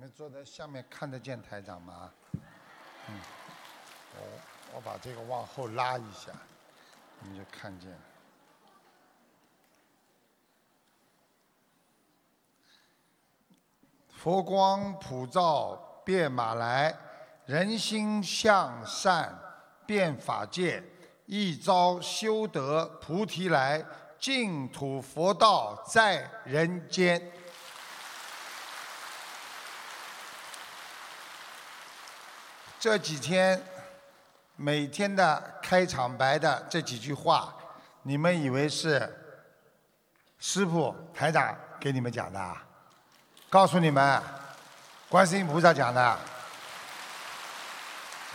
[0.00, 2.10] 你们坐在下面看得见台长吗？
[2.32, 3.20] 嗯，
[4.16, 6.32] 我我把这个往后拉一下，
[7.18, 7.94] 你们就看见。
[14.08, 16.96] 佛光普照遍马来，
[17.44, 19.38] 人心向善
[19.84, 20.82] 变法界，
[21.26, 23.84] 一朝修得菩提来，
[24.18, 27.20] 净土佛道在人间。
[32.80, 33.62] 这几天
[34.56, 37.54] 每天的开场白的这几句话，
[38.04, 38.98] 你们以为是
[40.38, 42.56] 师傅台长给你们讲的？
[43.50, 44.22] 告诉你们，
[45.10, 46.18] 观世音菩萨讲的。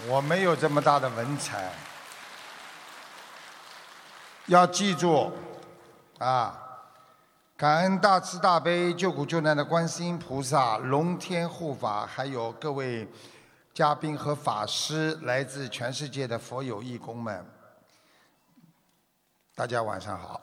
[0.08, 1.72] 我没有这么大的文采，
[4.45, 5.36] 要记住
[6.20, 6.55] 啊！
[7.58, 13.09] 感恩大慈大悲救苦救难的观世音菩萨、龙天护法，还有各位。
[13.76, 17.45] 嘉宾和法师，来自全世界的佛友义工们，
[19.54, 20.40] 大家晚上好。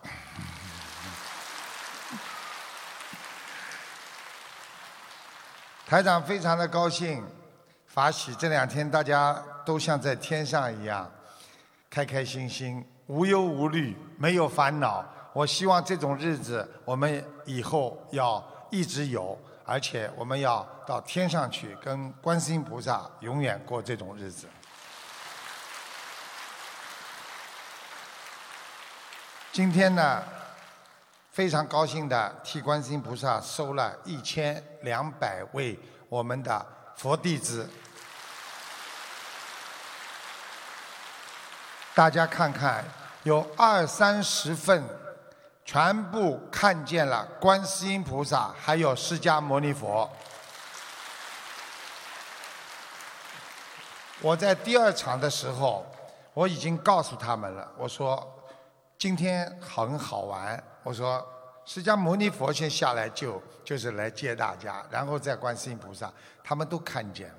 [5.87, 7.25] 台长非常的高兴，
[7.87, 11.11] 法喜这两天大家都像在天上一样，
[11.89, 15.03] 开开心心，无忧无虑，没有烦恼。
[15.33, 19.39] 我希望这种日子我们以后要一直有。
[19.65, 24.49] 而且我们要到天上去，跟观世音菩萨永远过这种日子。
[29.53, 30.23] 今天呢，
[31.31, 36.67] 非常高兴的替观世音菩萨收了一千两百位我们的
[36.97, 37.69] 佛弟子。
[41.95, 42.85] 大家看看，
[43.23, 44.83] 有二三十份。
[45.65, 50.11] 全部看见了观世音菩萨，还有释迦牟尼佛。
[54.21, 55.87] 我在第二场的时候，
[56.35, 58.45] 我已经告诉他们了，我说
[58.99, 60.63] 今天很好玩。
[60.83, 61.25] 我说
[61.65, 67.37] 释迦牟尼佛先下来就就是来接大家，然后再观世音菩萨，他们都看见了。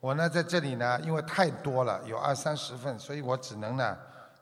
[0.00, 3.96] 我呢在这里呢，因为太多了，有二三十份，所以我只能呢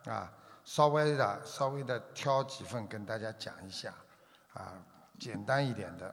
[0.06, 0.30] 啊。
[0.64, 3.92] 稍微的、稍微的挑几份跟大家讲一下，
[4.54, 4.72] 啊，
[5.18, 6.12] 简单一点的。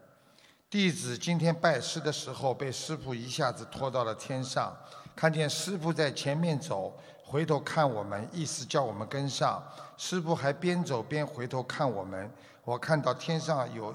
[0.69, 4.75] 弟子今天拜师的时候，被师傅一下子拖到了天上，
[5.16, 9.62] 看见师傅在前面走，回头看我们，意思叫我们跟上。
[9.97, 12.31] 师傅还边走边回头看我们，
[12.63, 13.94] 我看到天上有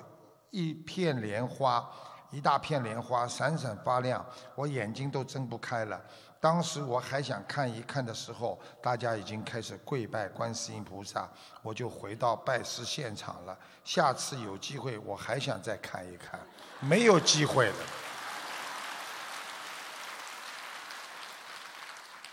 [0.50, 1.86] 一片莲花，
[2.30, 4.24] 一大片莲花闪闪发亮，
[4.54, 6.00] 我眼睛都睁不开了。
[6.40, 11.28] 当时我还想看一看的时候，大家已经开始跪拜观世音菩萨，
[11.62, 13.58] 我就回到拜师现场了。
[13.84, 16.38] 下次有机会，我还想再看一看，
[16.80, 17.74] 没有机会了。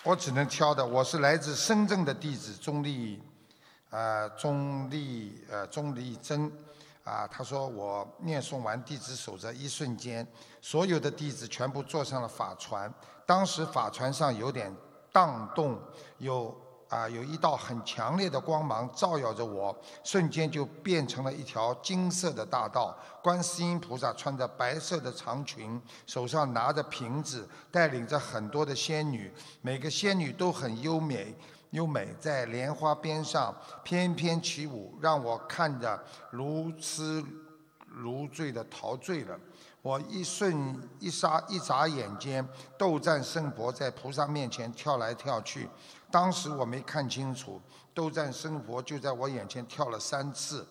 [0.04, 3.24] 我只能挑的，我是来自深圳的弟子钟立，
[3.90, 6.52] 呃，钟立，呃，钟立真。
[7.06, 10.26] 啊，他说我念诵完弟子守则一瞬间，
[10.62, 12.94] 所有的弟子全部坐上了法船。
[13.26, 14.76] 当时法船上有点
[15.12, 15.80] 荡动，
[16.18, 16.56] 有
[16.90, 22.98] 啊有一道很强烈的光芒照耀着我，瞬间就变成了一条金色的大道。
[23.22, 31.36] 观世音菩萨穿着白色的长裙，手上拿着瓶子，带领着很多的仙女，每个仙女都很优美。
[31.72, 33.52] 优美在莲花边上
[33.84, 37.26] 翩翩起舞，让我看着如痴
[37.88, 39.36] 如醉的陶醉了。
[39.84, 45.70] 我一瞬一眨一眨眼间，斗战胜佛在菩萨面前跳来跳去。
[46.10, 47.62] 当时我没看清楚，
[47.94, 50.66] 斗战胜佛就在我眼前跳了三次。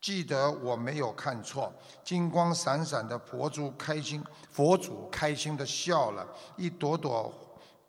[0.00, 1.72] 记得我没有看错，
[2.04, 6.24] 金光闪闪的佛珠开心，佛祖开心的笑了，
[6.56, 7.34] 一朵朵。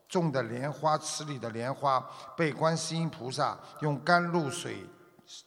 [0.07, 2.03] 种的莲花池里的莲花
[2.37, 4.87] 被观世音菩萨用甘露水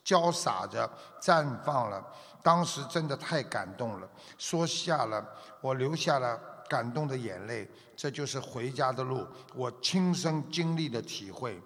[0.04, 0.88] 浇洒着
[1.20, 2.04] 绽放了，
[2.48, 4.08] 当时真的太感动了，
[4.38, 5.22] 说下了
[5.60, 7.70] 我流下了感动的眼泪。
[7.94, 11.60] 这就是回家的路，我亲身经历的体会。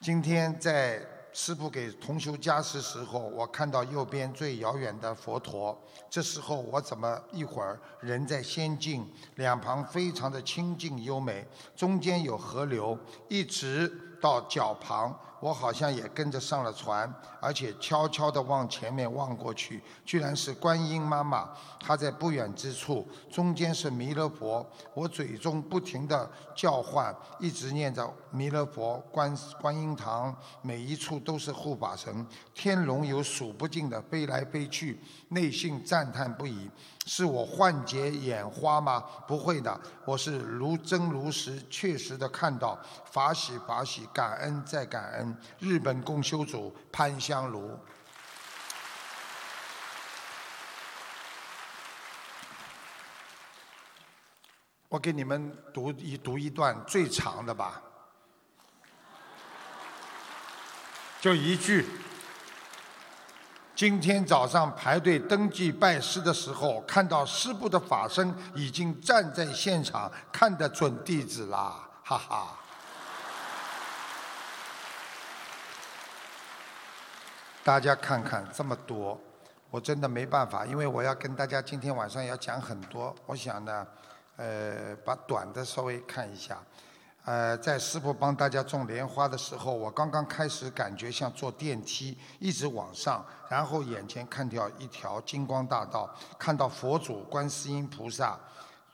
[0.00, 1.15] 今天在。
[1.38, 5.78] 师傅给同修加持时候，我看到右边最遥远的佛陀。
[6.08, 11.46] 这时候我怎么一会儿人在仙境，两旁非常的清净优美，
[11.76, 12.98] 中间有河流，
[13.28, 15.14] 一直到脚旁，
[15.46, 17.08] 我好像也跟着上了船，
[17.40, 21.48] 而且悄悄地往前面望过去，居然是观音妈妈，
[21.78, 36.68] 她在不远之处，中间是弥勒佛，我嘴中不停地叫唤，一直念着弥勒佛、观观音堂，每一处都是护法神，天龙有数不尽的飞来飞去，内心赞叹不已。
[37.08, 39.00] 是我幻觉眼花吗？
[39.28, 45.36] 不会的，我是如真如实，确实的看到，法喜法喜，感恩再感恩。
[45.60, 47.78] 日本共修组潘香炉，
[54.88, 57.80] 我给你们读一读一段最长的吧，
[61.20, 61.86] 就一句。
[63.76, 72.58] 今天早上排队登记拜师的时候，看到师部的法身已经站在现场，看得准弟子啦，哈哈。
[77.62, 79.20] 大家看看这么多，
[79.70, 83.14] 我真的没办法，因为我要跟大家今天晚上要讲很多。
[83.26, 83.86] 我想呢，
[84.36, 86.58] 呃，把短的稍微看一下。
[87.26, 96.08] 呃，在师傅帮大家种莲花的时候，我刚刚开始感觉像坐电梯，一直往上，然后眼前看到一条金光大道，
[96.38, 98.38] 看到佛祖、观世音菩萨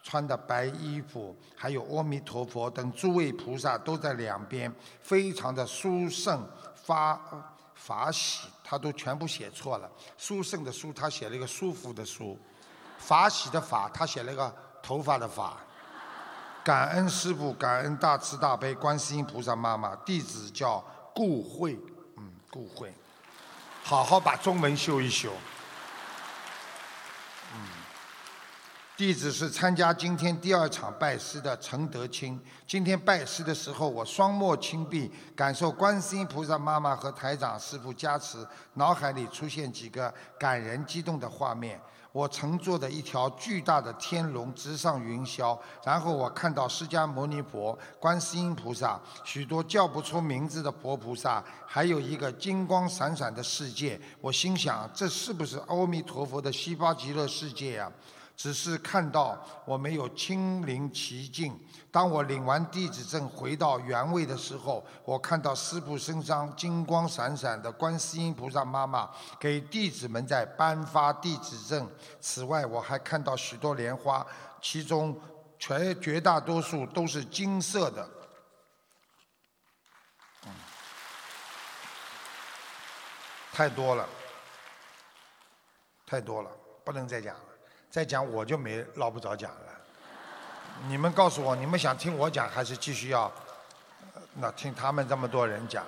[0.03, 6.43] 穿的白衣服，还有阿弥陀佛等诸位菩萨都在两边，非常的殊胜
[6.75, 7.21] 发
[7.75, 9.91] 法喜，他都全部写错了。
[10.17, 12.35] 殊胜的殊，他写了一个舒服的舒；
[12.97, 14.51] 法喜的法，他写了一个
[14.83, 15.55] 头发的发。
[16.65, 20.83] 感恩师父，感恩大慈大悲观世音菩萨妈妈，弟子叫
[21.13, 21.79] 顾慧，
[22.17, 22.95] 嗯，顾慧，
[23.83, 25.33] 好好把中文修一修。
[27.55, 27.61] 嗯，
[28.97, 32.41] 弟子是参加今天第二场拜师的陈德清。
[32.65, 41.81] 今天拜师的时候，我双目轻闭，感受观世音菩萨妈妈和台长师父加持，脑海里出现几个感人激动的画面。
[42.13, 53.99] 我乘坐的一条巨大的天龙直上云霄，然后我看到释迦牟尼佛、观世音菩萨、许多叫不出名字的佛菩萨，还有一个金光闪闪的世界。
[54.21, 57.91] 我心想，这是不是阿弥陀佛的西方极乐世界呀？
[58.35, 61.59] 只是看到我没有亲临其境。
[61.93, 71.87] 当我领完弟子证回到原位的时候，我看到师父身上金光闪闪的观世音菩萨妈妈给弟子们在颁发弟子证。
[72.19, 74.27] 此外，我还看到许多莲花，
[74.63, 75.21] 其中
[75.59, 78.09] 全绝大多数都是金色的。
[83.53, 84.09] 太多了，
[86.07, 86.51] 太多了，
[86.85, 87.45] 不能再讲了。
[87.91, 89.82] 再讲我就没捞不着讲了。
[90.89, 93.31] 你们告诉我，你们想听我讲还是继续要？
[94.35, 95.85] 那听他们这么多人讲，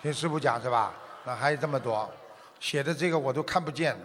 [0.00, 0.94] 听师傅讲是吧？
[1.24, 2.08] 那还有这么多，
[2.58, 3.96] 写的这个我都看不见。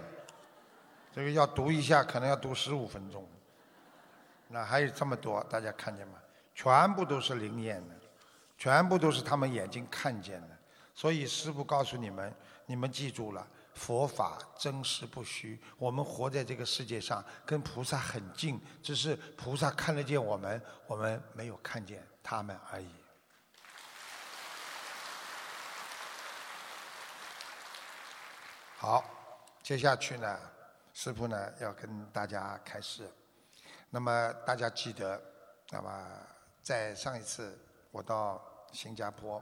[1.16, 3.26] 这个要读一下，可能要读十五分钟。
[4.48, 6.16] 那还有这么多，大家看见吗？
[6.54, 7.96] 全部都是灵验的，
[8.58, 10.50] 全部都是他们眼睛看见的。
[10.94, 12.34] 所以师傅告诉你们，
[12.66, 13.48] 你们记住了。
[13.74, 22.88] 佛法真实不虚，我们活在这个世界上，跟菩萨很近，只是菩萨看得见我们，我们没有看见他们而已。
[28.78, 29.04] 好，
[29.64, 30.40] 接下去呢，
[30.94, 33.10] 师傅呢要跟大家开始。
[33.90, 35.22] 那么大家记得，
[35.70, 36.20] 那么
[36.62, 37.58] 在上一次
[37.92, 39.38] 我到新加坡，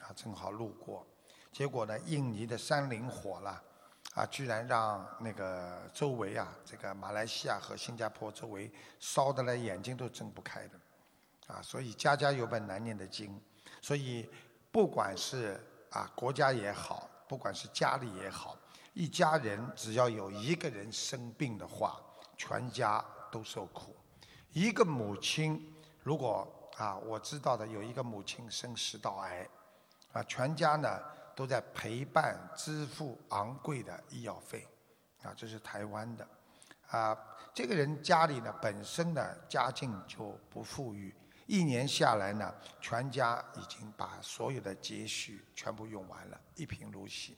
[0.00, 1.06] 啊，正好路过。
[1.52, 3.62] 结果呢，印尼的山林火了，
[4.14, 10.78] 啊，居然让那个周围啊，这个马来西亚和新加坡周围烧得来眼睛都睁不开的，
[11.46, 13.40] 啊，所以家家有本难念的经，
[13.80, 14.28] 所以
[14.70, 15.58] 不管是
[15.90, 18.54] 啊国家也好，不管是家里也好，
[18.92, 21.98] 一家人只要有一个人生病的话，
[22.36, 23.96] 全家都受苦。
[24.52, 29.48] 一个母亲如果啊，我知道的有一个母亲生食道癌，
[30.12, 31.00] 啊，全家呢。
[31.34, 34.66] 都在陪伴支付昂贵的医药费，
[35.22, 36.28] 啊，这是台湾的，
[36.88, 37.16] 啊，
[37.54, 41.14] 这个人家里呢本身呢家境就不富裕，
[41.46, 47.36] 一年下来呢，全家已经把所有的积蓄全部用完了，一贫如洗。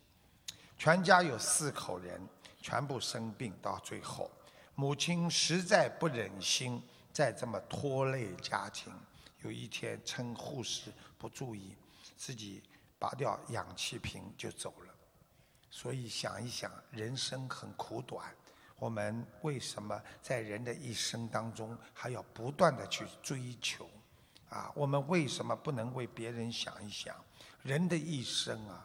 [0.77, 2.21] 全家有四口人，
[2.61, 4.31] 全部生病，到最后，
[4.75, 6.83] 母亲实在不忍心
[7.13, 8.93] 再这么拖累家庭，
[9.43, 11.77] 有一天趁护士不注意，
[12.17, 12.63] 自己。
[13.05, 14.95] 拔掉氧气瓶就走了，
[15.69, 18.35] 所以想一想，人生很苦短，
[18.79, 23.87] 我们为什么在人的一生当中还要不断的去追求？
[24.49, 27.15] 啊，我们为什么不能为别人想一想？
[27.63, 28.83] 人的一生啊，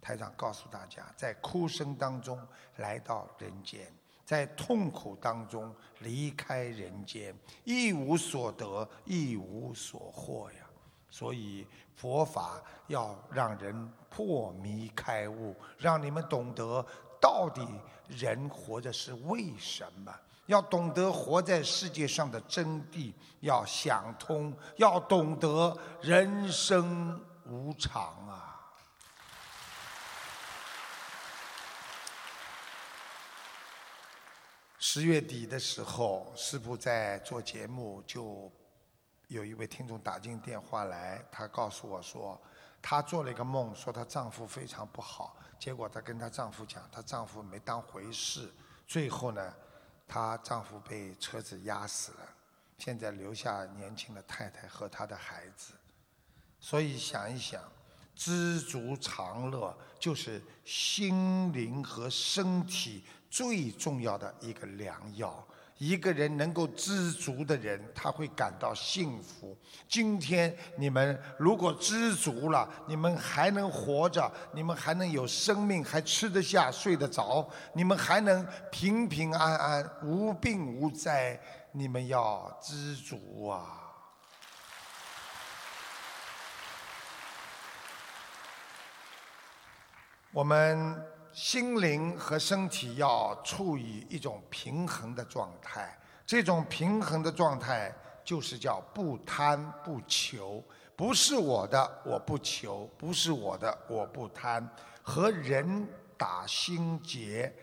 [0.00, 2.40] 台长告诉大家，在哭声当中
[2.76, 3.92] 来到人间，
[4.24, 10.67] 在痛苦当中离开人间，一无所得，一无所获呀。
[11.10, 16.84] 所以佛法要让人破迷开悟，让你们懂得
[17.20, 17.66] 到底
[18.08, 20.14] 人活着是为什么。
[20.46, 28.44] 要懂得活在世界上的真谛，要想通，要懂得人生无常啊！
[34.78, 38.50] 十月底的时候，师傅在做节目，就
[39.28, 42.40] 有一位听众打进电话来，他告诉我说，
[42.82, 48.52] 她做了一个梦，说她丈夫非常不好，结果她跟她丈夫讲，她丈夫没当回事，
[48.86, 49.54] 最后呢。
[50.10, 52.20] 她丈夫被车子压死了，
[52.78, 55.74] 现在留下年轻的太太和她的孩子，
[56.58, 57.62] 所以想一想，
[58.14, 65.46] 知足常乐就是心灵和身体最重要的一个良药。
[65.78, 69.56] 一个人能够知足的人，他会感到幸福。
[69.88, 81.40] 今天你们如果知足了，你们还能活着，你们还能有生命，还吃得下、睡得着，你们还能平平安安、无病无灾。
[81.70, 83.94] 你们要知足啊！
[90.32, 91.17] 我们。
[91.32, 97.94] 心灵和身体要处于一种平衡的状态，这种平衡的状态
[98.24, 100.62] 就是叫不贪不求，
[100.96, 104.68] 不是我的我不求，不是我的我不贪。
[105.02, 107.54] 和人打心结，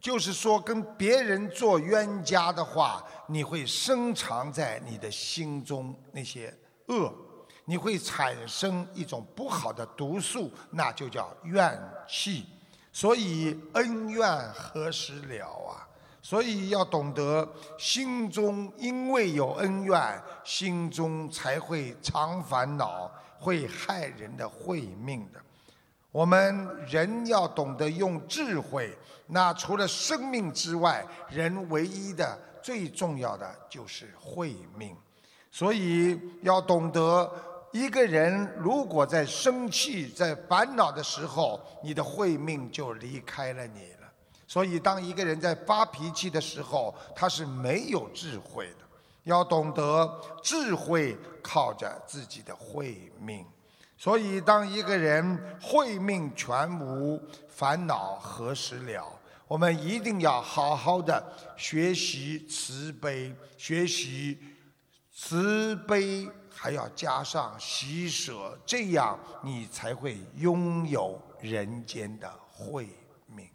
[0.00, 7.12] 就是说跟别人做冤家的话，你会深藏在你的心中那些恶，
[7.64, 11.78] 你会产生一种不好的毒素，那就叫怨
[12.08, 12.46] 气。
[12.94, 15.82] 所以恩怨何时了啊？
[16.22, 17.46] 所以要懂得
[17.76, 25.40] 心中因为有恩怨，心中才会常烦恼，会害人的慧命的。
[26.12, 28.96] 我们人要懂得用智慧，
[29.26, 34.96] 那除了生命之外，人唯一的最重要的就是慧命。
[35.50, 37.28] 所以要懂得。
[37.74, 44.08] 一个人如果在生气、在烦恼的时候，你的慧命就离开了你了。
[44.46, 48.84] 所以，当一个人在发脾气的时候，他是没有智慧的。
[49.24, 50.08] 要懂得
[50.40, 53.44] 智慧靠着自己的慧命。
[53.98, 59.04] 所以，当一个人慧命全无，烦恼何时了？
[59.48, 61.20] 我们一定要好好的
[61.56, 64.38] 学习慈悲，学习
[65.12, 66.28] 慈悲。
[66.64, 72.88] 还要加上喜舍，这样你才会拥有人间的慧
[73.26, 73.46] 命。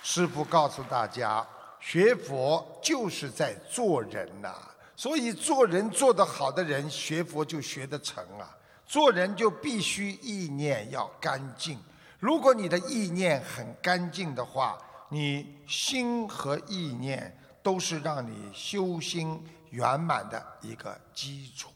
[0.00, 1.44] 师父告诉大家，
[1.80, 4.54] 学佛就是在做人呐，
[4.94, 8.56] 所以做人做得好的人，学佛就学得成啊。
[8.86, 11.82] 做人就必须意念要干净，
[12.20, 17.36] 如果你的意念很干净的话，你心和意念。
[17.66, 21.68] 都是让你修心圆满的一个基础。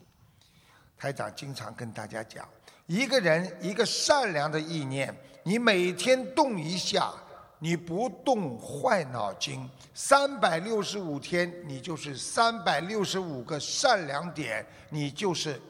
[0.97, 2.49] 台长经常跟大家讲，
[2.87, 7.13] 一个人一个善良的意念，你每天动一下，
[7.59, 15.61] 你不动坏脑筋，三百六十五天，你就是三百六十五个善良点，你就是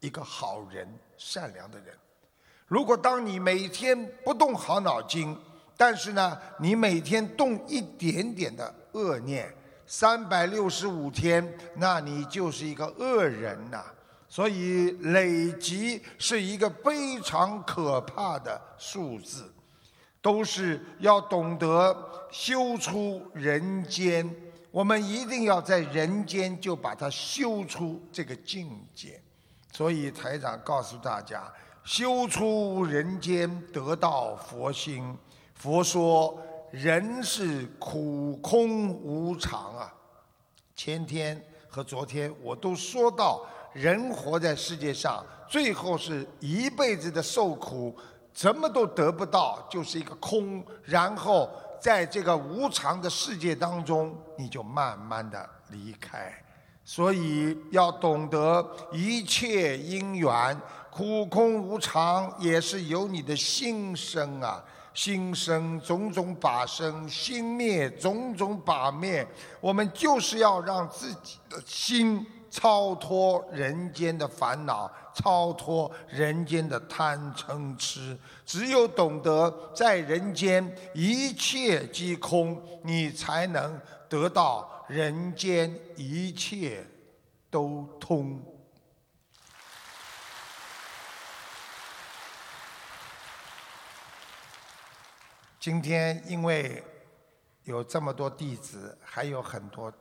[0.00, 1.96] 一个好人，善良的人。
[2.66, 5.38] 如果当你每天不动好脑筋，
[5.76, 9.48] 但是呢，你每天动一点点的恶念。
[9.92, 13.84] 三百六十五天，那你就是一个恶人呐。
[14.28, 19.52] 所以累积是一个非常可怕的数字，
[20.22, 21.92] 都是要懂得
[22.30, 24.32] 修出人间。
[24.70, 29.20] 我们一定要在人间就把它修出这个境界。
[29.72, 35.18] 所以台长告诉大家，修出人间，得到佛心。
[35.56, 36.40] 佛说。
[36.70, 39.92] 人是苦空无常啊！
[40.76, 47.96] 前天和昨天我都说到，人活在世界上，最后是一辈子的受苦，
[48.32, 50.64] 什么都得不到，就是一个空。
[50.84, 51.50] 然后
[51.80, 56.32] 在这个无常的世界当中，你就慢慢的离开。
[56.84, 60.60] 所以要懂得一切因缘
[60.90, 64.64] 苦空无常，也是由你的心生啊。
[65.02, 69.26] 心生种种把生，心灭种种把灭。
[69.58, 78.14] 我们就是要让自己的心超脱人间的烦恼，超脱人间的贪嗔痴。
[78.44, 86.86] 只有懂得在人间一切皆空，你才能得到人间一切
[87.50, 88.38] 都通。
[95.60, 96.82] 今天因为
[97.64, 99.92] 有这么多弟子，还有很多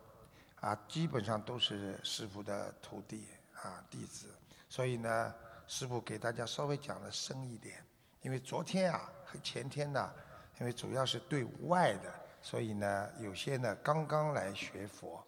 [0.62, 4.28] 啊，基本上都是师傅的徒弟啊弟子，
[4.70, 5.36] 所以呢，
[5.68, 7.84] 师傅给大家稍微讲的深一点。
[8.22, 10.10] 因为昨天啊和前天呢，
[10.62, 12.10] 因为主要是对外的，
[12.42, 15.22] 所以呢，有些呢刚刚来学佛。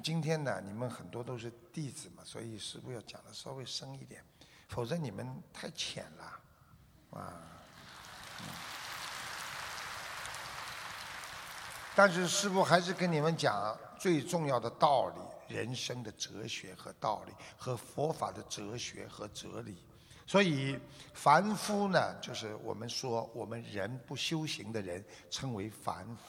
[0.00, 4.24] 今天呢，你们很多都是弟子嘛，所以师傅要讲的稍微深一点，
[4.68, 7.48] 否则你们太浅了，啊。
[11.94, 19.76] 但是师父还是跟你们讲最重要的道理，人生的哲学和道理，和佛法的哲学和哲理。
[20.26, 20.78] 所以
[21.12, 26.22] 凡夫呢，就是我们说我们人不修行的人称为凡夫。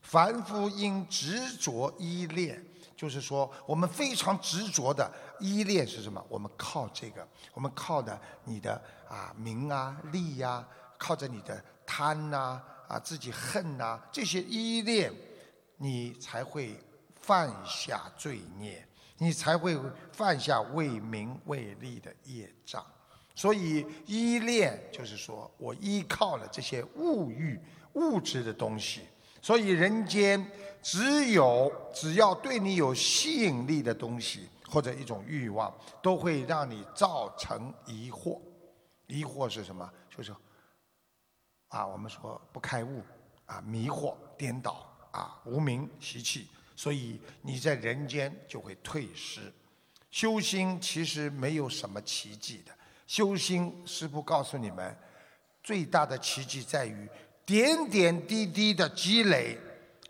[0.00, 2.64] 凡夫因执着依恋，
[2.96, 6.24] 就是说我们非常执着的依恋是什么？
[6.28, 12.38] 我们靠这个，我们靠的你的啊名啊利呀，靠着你的贪呐。
[12.38, 15.12] 啊，啊自己恨呐，这些依恋，
[15.76, 16.76] 你才会
[17.20, 18.86] 犯下罪孽，
[19.18, 19.78] 你才会
[20.12, 22.84] 犯下为名为利的业障。
[23.34, 27.58] 所以依恋就是说我依靠了这些物欲、
[27.94, 29.02] 物质的东西。
[29.42, 30.44] 所以人间
[30.82, 38.40] 只有只要对你有吸引力的东西或者一种欲望，都会让你造成疑惑。
[39.06, 39.90] 疑惑是什么？
[40.16, 40.34] 就是。
[41.74, 43.02] 啊，我们说不开悟，
[43.46, 49.52] 啊，迷惑、颠倒，啊，无名习气，所以你在人间就会退失。
[50.12, 52.70] 修心其实没有什么奇迹的，
[53.08, 54.96] 修心师父告诉你们，
[55.64, 57.10] 最大的奇迹在于
[57.44, 59.58] 点点滴滴的积累，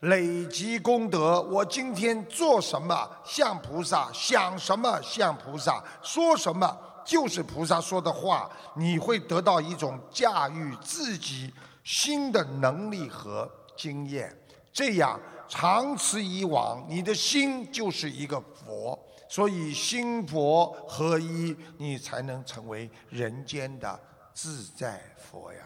[0.01, 1.41] 累积功德。
[1.41, 6.79] 我今天做什么像菩萨，想什么像菩萨，说什么。
[7.05, 11.53] 就是菩萨说的话，你会得到一种驾驭自己
[11.83, 14.35] 心的能力和经验。
[14.73, 18.99] 这样长此以往，你的心就是一个佛。
[19.29, 23.99] 所以心佛合一，你才能成为人间的
[24.33, 25.61] 自在佛呀。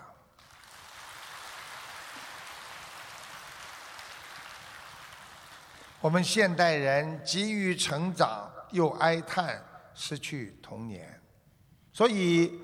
[6.00, 11.17] 我们现代人急于成长，又哀叹失去童年。
[11.98, 12.56] 所以，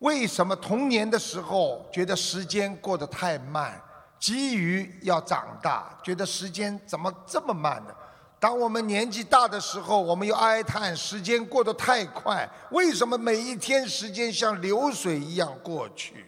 [0.00, 3.80] 为什么童年的时候觉得时间过得太慢，
[4.18, 7.94] 急于要长大，觉得时间怎么这么慢呢？
[8.40, 12.44] 当我们年纪大的时候，我们又哀叹时间过得太快。
[12.72, 16.26] 为什么每一天时间像流水一样过去？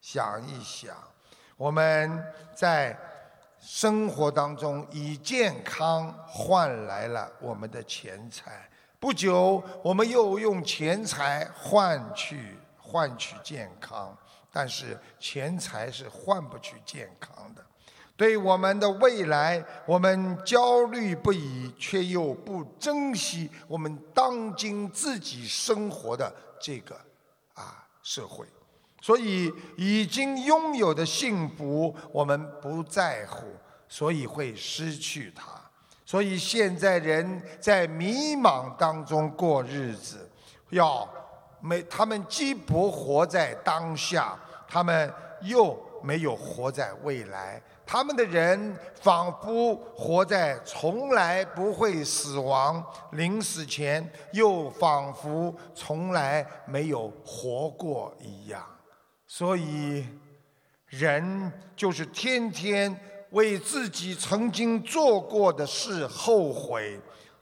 [0.00, 0.96] 想一想，
[1.56, 2.24] 我们
[2.54, 2.96] 在
[3.58, 8.69] 生活当中以健康换来了我们的钱财。
[9.00, 14.14] 不久，我们又用钱财换取换取健康，
[14.52, 17.64] 但是钱财是换不取健康的。
[18.14, 26.94] 对我们的未来，我们焦虑不已，却又不珍惜我们当今自己生活的这个
[27.54, 28.46] 啊社会，
[29.00, 33.46] 所以已经拥有的幸福，我们不在乎，
[33.88, 35.58] 所以会失去它。
[36.10, 40.28] 所以现在人在迷茫当中过日子，
[40.70, 41.08] 要
[41.60, 45.08] 没他们既不活在当下，他们
[45.42, 47.62] 又没有活在未来。
[47.86, 58.66] 他们的人仿佛活在从来不会死亡，临死前又仿佛从来没有活过一样。
[59.28, 60.04] 所以，
[60.86, 62.98] 人就是天天。
[63.30, 67.00] 为自己曾经做过的事后悔，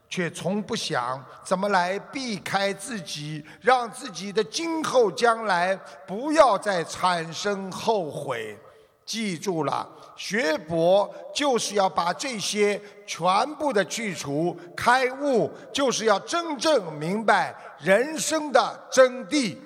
[0.09, 5.75] 却从不想怎么来避开自己，让自己的今后将来
[6.07, 8.57] 不要再产生后悔。
[9.05, 19.57] 记住了，学佛就是要把这些全部的去除，开悟就是要真正明白人生的真谛。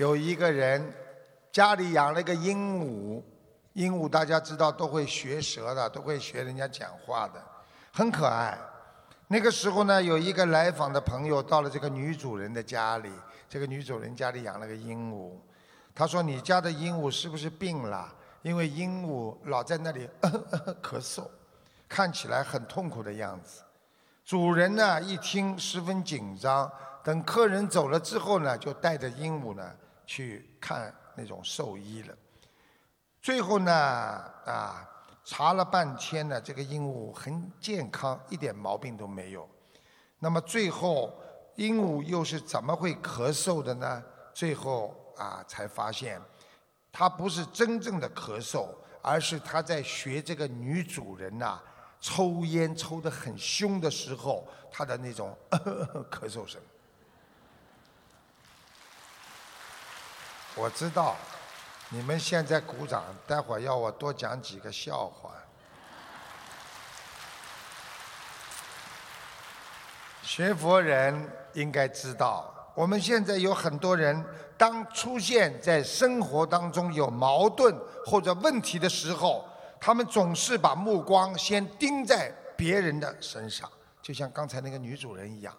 [0.00, 0.82] 有一个人
[1.52, 3.22] 家里养了一个鹦鹉，
[3.74, 7.44] 鹦鹉大家知道都会学舌的，都会学人家讲话的，
[7.92, 8.56] 很可爱。
[9.28, 13.10] 那个时候呢，有一个来访的朋友到了这个女主人的家里，
[13.46, 15.32] 这个女主人家里养了个鹦鹉，
[15.94, 18.10] 她说：“你家的鹦鹉是不是病了？
[18.40, 20.08] 因为鹦鹉老在那里
[20.82, 21.26] 咳嗽，
[21.86, 23.60] 看起来很痛苦的样子。”
[24.24, 26.72] 主人呢一听十分紧张，
[27.04, 29.70] 等客人走了之后呢，就带着鹦鹉呢
[30.10, 32.16] 去看那种兽医了。
[33.22, 33.72] 最后呢，
[34.44, 34.84] 啊，
[35.24, 39.48] 查了半天呢，这个鹦鹉很健康，一点毛病都没有。
[40.18, 41.16] 那么最后，
[41.54, 44.02] 鹦鹉又是怎么会咳嗽的呢？
[44.34, 46.20] 最后啊，才发现，
[46.90, 48.66] 它不是真正的咳嗽，
[49.00, 51.62] 而是它在学这个女主人呐，
[52.00, 55.38] 抽烟抽得很凶的时候，它的那种
[56.10, 56.60] 咳嗽声。
[60.54, 61.16] 我知道。
[61.92, 65.32] 你们现在鼓掌，待会儿要我多讲几个笑话。
[70.22, 74.24] 学佛人应该知道，我们现在有很多人，
[74.56, 79.44] 当出现在生活当中有矛盾或者问题的时候，
[79.80, 83.68] 他们总是把目光先盯在别人的身上，
[84.00, 85.52] 就像刚才那个女主人一样，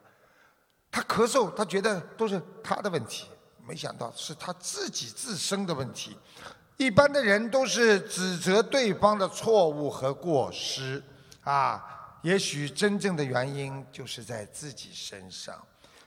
[0.90, 3.30] 她咳嗽，她觉得都是她的问题。
[3.72, 6.18] 没想到是他自己自身的问题。
[6.76, 11.02] 一般的人都是指责对方的错误和过失，
[11.40, 11.82] 啊，
[12.22, 15.56] 也许真正的原因就是在自己身上，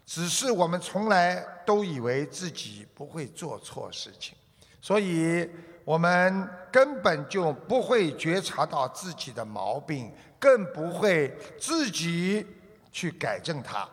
[0.04, 4.34] 只是我们从来都以为自己不会做错事情，
[4.82, 5.48] 所以
[5.86, 12.46] 我们根本就不会觉察到自己的毛病，更不会自己
[12.92, 13.88] 去改正它。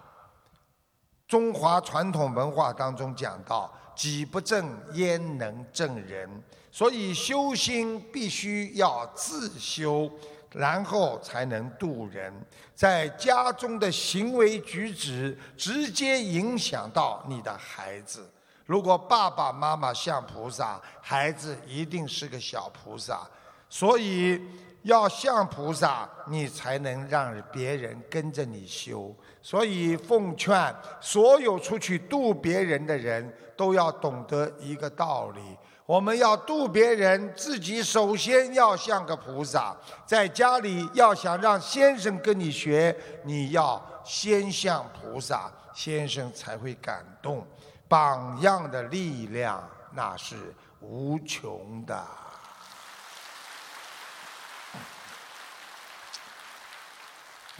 [1.31, 6.29] 中华传统文化当中讲到，己不正焉能正人？
[6.69, 10.11] 所以修心必须要自修，
[10.51, 12.33] 然后才能度人。
[12.75, 18.29] 在家中的行为举止，直接影响到你的孩子。
[18.65, 23.25] 如果爸爸妈妈像菩萨，孩子一定是个小菩萨。
[23.69, 24.41] 所以
[24.81, 29.15] 要像菩萨，你才能让别人跟着你修。
[29.41, 35.41] 所以奉劝所有出去度别人的人都要懂得一个道理：
[35.86, 39.75] 我们要度别人，自己首先要像个菩萨。
[40.06, 47.45] 在家里要想让先生跟你学，你要先像菩萨，先生才会感动。
[47.88, 49.62] 榜样的力量
[49.93, 52.01] 那是无穷的。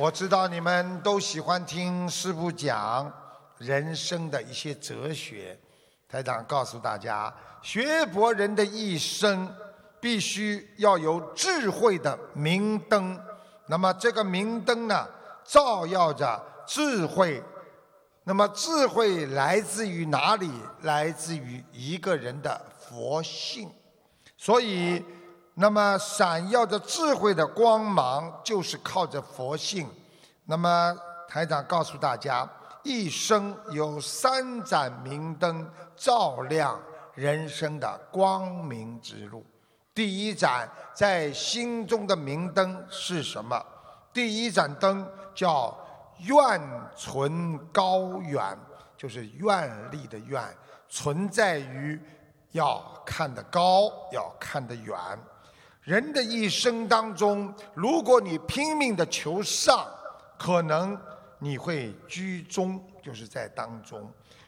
[0.02, 3.14] 我知道你们都喜欢听师傅讲
[3.60, 5.56] 人生的一些哲学。
[6.10, 9.48] 台长告诉大家，学佛人的一生
[10.00, 13.16] 必须要有智慧的明灯。
[13.68, 15.08] 那么这个明灯呢，
[15.46, 17.44] 照耀着智慧。
[18.24, 20.50] 那么智慧来自于哪里？
[20.82, 23.72] 来自于一个人的佛性。
[24.36, 25.06] 所以。
[25.62, 29.88] 那么闪耀着智慧的光芒，就是靠着佛性。
[30.45, 30.97] 那么
[31.28, 32.50] 台长告诉大家，
[32.82, 36.82] 一生有三盏明灯照亮
[37.13, 39.45] 人生的光明之路。
[39.93, 43.63] 第一盏在心中的明灯是什么？
[44.12, 45.78] 第一盏灯叫
[46.21, 46.60] 愿
[46.95, 48.58] 存高远，
[48.97, 50.43] 就是愿力的愿，
[50.89, 52.02] 存在于
[52.50, 54.97] 要看得高，要看得远。
[55.84, 59.88] 人的一生当中，如果你拼命的求上，
[60.38, 61.00] 可能
[61.39, 64.02] 你会居中，就是在当中；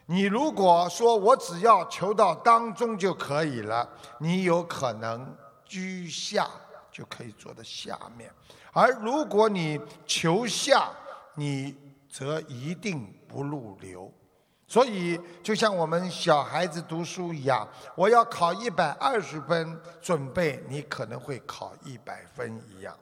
[0.06, 6.48] 你如果说我只要求到当中就可以了，你有可能居下，
[6.92, 8.28] 就可以坐在下面；
[8.72, 10.88] 而如果你求下，
[11.34, 11.74] 你
[12.08, 14.12] 则一定不入流。
[14.74, 22.92] 所以，就像我们小孩子读书一样，我要考一百二十分，准备你可能会考一百分一样。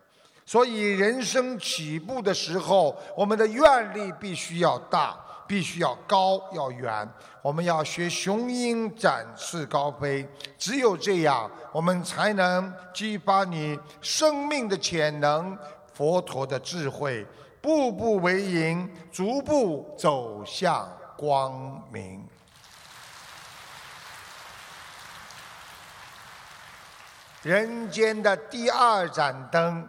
[0.45, 7.09] 所以，人生起步的时候，我们的愿力必须要大，必须要高，要远。
[7.41, 15.57] 我们要学雄鹰展翅高飞，只有这样，我们才能激发你生命的潜能，
[15.95, 17.27] 佛陀的智慧，
[17.63, 20.87] 步步为营，逐步走向。
[21.23, 22.27] 光明，
[27.43, 29.89] 人间的第二盏灯，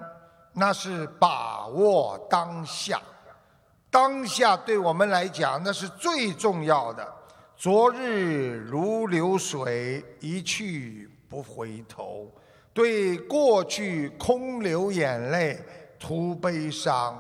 [0.52, 3.02] 那是把握当下。
[3.90, 7.12] 当下对我们来讲，那是最重要的。
[7.58, 12.32] 昨日如流水，一去不回头。
[12.76, 15.60] 对过去空流眼泪，
[16.00, 17.20] 徒悲伤，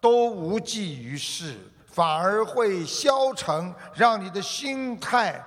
[0.00, 1.58] 都无济于事。
[1.94, 5.40] 反而会消沉，让你的心态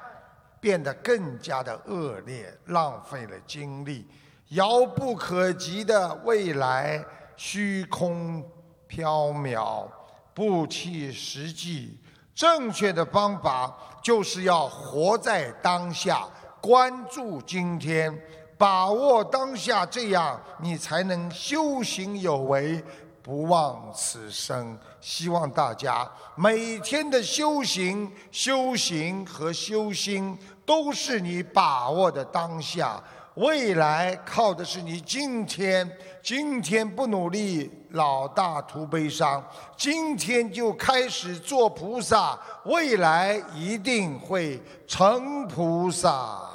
[0.62, 4.08] 变得更加的恶劣，浪费了精力。
[4.52, 7.04] 遥不可及的未来，
[7.36, 8.42] 虚空
[8.90, 9.86] 缥缈，
[10.34, 12.00] 不切实际。
[12.34, 16.26] 正确的方法就是要活在当下，
[16.62, 18.18] 关注今天，
[18.58, 22.82] 把握当下，这样你才能修行有为，
[23.28, 24.80] 不忘此生。
[25.02, 33.04] 希望大家每天的修行、修行和修心，都是你把握的当下。
[33.36, 35.86] 未来靠的是你今天，
[36.24, 39.44] 今天不努力，老大徒悲伤。
[39.76, 46.50] 今天就开始做菩萨，未来一定会成菩萨。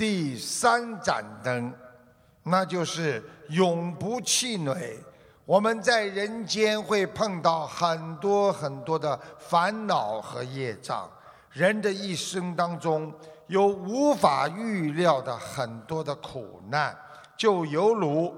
[0.00, 1.70] 第三盏灯，
[2.44, 4.96] 那就是永不气馁。
[5.44, 11.06] 我们在人间会碰到很多很多的烦恼和业障，
[11.52, 13.12] 人的一生当中
[13.48, 16.96] 有无法预料的很多的苦难，
[17.36, 18.34] 就犹如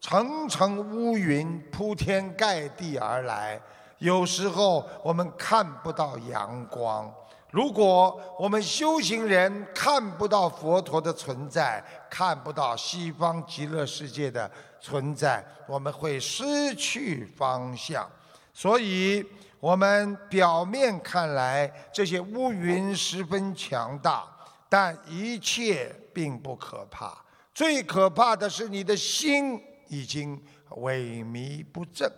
[0.00, 3.60] 层层乌云铺天盖地而来，
[3.98, 7.08] 有时候我们看不到阳光。
[7.50, 18.08] 如果我们修行人看不到佛陀的存在，看不到西方极乐世界的存在，我们会失去方向。
[18.54, 19.24] 所以，
[19.58, 24.24] 我们表面看来这些乌云十分强大，
[24.68, 27.16] 但一切并不可怕。
[27.52, 32.10] 最可怕的是你的心已经萎靡不振。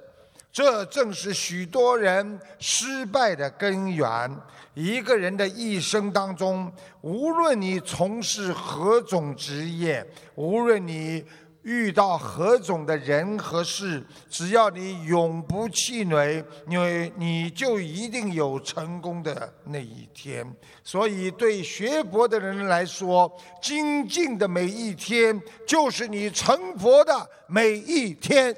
[0.53, 4.31] 这正是许多人失败的根源。
[4.75, 11.25] 一个人的一生当中，无论你从事何种职业，无论你
[11.63, 20.47] 遇到何种的人和事，只要你永不气馁，你你就一定有成功的那一天。
[20.85, 23.31] 所以，对学佛的人来说，
[23.63, 28.55] 精进的每一天，就是你成佛的每一天。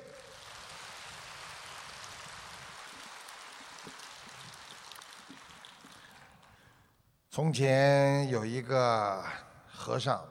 [7.34, 9.20] 从前有一个
[9.66, 10.24] 和尚，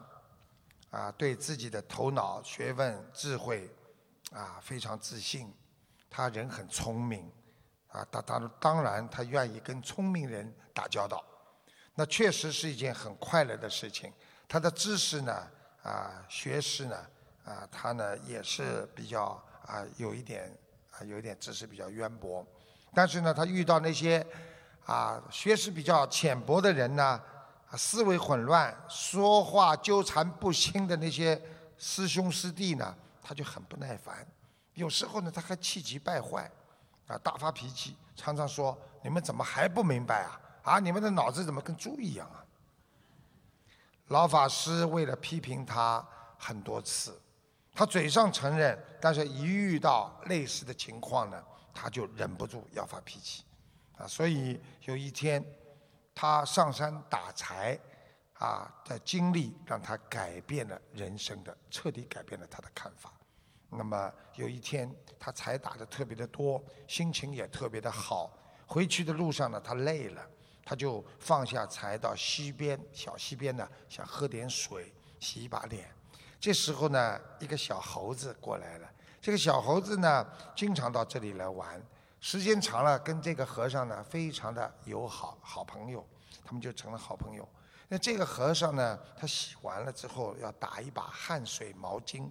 [0.89, 3.69] 啊，对自己的头脑、学问、智慧，
[4.31, 5.53] 啊，非常自信。
[6.09, 7.29] 他人很聪明，
[7.89, 11.21] 啊，他当当然他愿意跟聪明人打交道，
[11.93, 14.09] 那确实是一件很快乐的事情。
[14.47, 15.45] 他的知识呢，
[15.83, 16.95] 啊，学识呢，
[17.43, 19.23] 啊，他呢也是比较
[19.65, 20.57] 啊，有一点
[20.91, 22.47] 啊，有一点知识比较渊博。
[22.93, 24.25] 但是呢，他遇到那些。
[24.85, 27.21] 啊，学识比较浅薄的人呢，
[27.77, 31.41] 思维混乱，说话纠缠不清的那些
[31.77, 34.27] 师兄师弟呢，他就很不耐烦。
[34.73, 36.49] 有时候呢，他还气急败坏，
[37.07, 40.39] 啊，大发脾气，常常说：“你们怎么还不明白啊？
[40.63, 42.43] 啊，你们的脑子怎么跟猪一样啊？”
[44.09, 46.05] 老法师为了批评他
[46.37, 47.17] 很多次，
[47.73, 51.41] 他嘴上承认，但是一遇到类似的情况呢，
[51.73, 53.43] 他就忍不住要发脾气。
[54.07, 55.43] 所以有一天，
[56.13, 57.79] 他上山打柴，
[58.33, 63.13] 啊的经历让他改变了人生的，彻底改变了他的看法。
[63.69, 68.31] 那么有一天，他柴打的特别的多，心情也特别的好。
[68.67, 70.23] 回去的路上呢，他累了，
[70.63, 75.89] 他就放下柴到溪边，小溪边呢，想喝点水，洗一把脸。
[76.39, 78.91] 这时候呢，一个小猴子过来了。
[79.21, 81.81] 这个小猴子呢，经常到这里来玩。
[82.23, 86.07] 时间长了，跟这个和尚呢非常的友好，好朋友，
[86.45, 87.45] 他们就成了好朋友。
[87.89, 92.23] 那这个和尚呢，他洗完了之后要打一把汗水毛巾，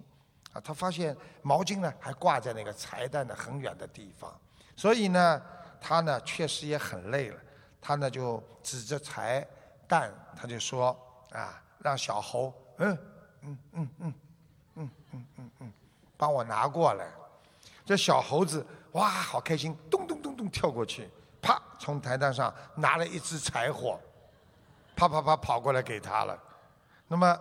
[0.51, 4.35] 啊，他发现毛巾呢还挂在那个柴担的很远的地方，
[4.75, 5.39] 所以呢，
[5.79, 7.39] 他呢确实也很累了，
[7.79, 9.47] 他呢就指着柴
[9.87, 10.97] 担，他就说
[11.29, 12.97] 啊，让小猴，嗯
[13.41, 14.13] 嗯嗯嗯
[14.73, 15.73] 嗯嗯嗯嗯，
[16.17, 17.11] 帮我拿过来。
[17.85, 18.65] 这小猴子。
[18.93, 19.75] 哇，好开心！
[19.89, 21.09] 咚咚咚咚跳过去，
[21.41, 23.99] 啪，从台担上拿了一支柴火，
[24.95, 26.39] 啪啪啪跑过来给他了。
[27.07, 27.39] 那么，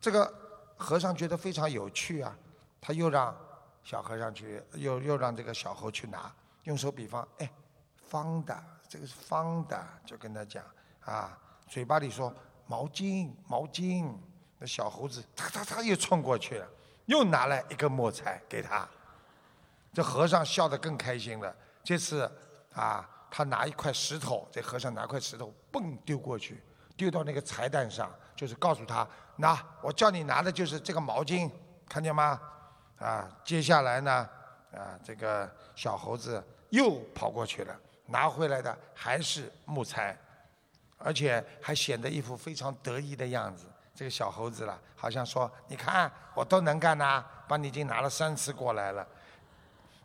[0.00, 0.32] 这个
[0.76, 2.36] 和尚觉得非常有趣啊，
[2.80, 3.36] 他又让
[3.84, 6.32] 小和尚去，又又让这个小猴去拿，
[6.64, 7.50] 用手比方，哎，
[8.08, 10.64] 方的，这个是方的，就跟他讲
[11.04, 12.34] 啊，嘴巴里说
[12.66, 14.12] 毛巾，毛巾。
[14.58, 16.66] 那小猴子，他他他又冲过去了，
[17.06, 18.88] 又拿了一根木材给他。
[19.92, 21.54] 这和尚笑得更开心了。
[21.84, 22.30] 这次，
[22.74, 26.62] 啊，他拿一块石头，这和尚拿块石头，蹦丢过去，
[26.96, 31.50] 丢到那个柴担上，就是告诉他，那我叫你拿的就是这个毛巾，
[31.88, 32.40] 看见吗？
[32.98, 34.28] 啊，接下来呢，
[34.72, 37.76] 啊，这个小猴子又跑过去了，
[38.06, 40.16] 拿回来的还是木材，
[40.98, 43.66] 而且还显得一副非常得意的样子。
[43.94, 49.06] 这个小猴子了，好像说：“你看，我都能干呐，帮你已经拿了三次过来了。”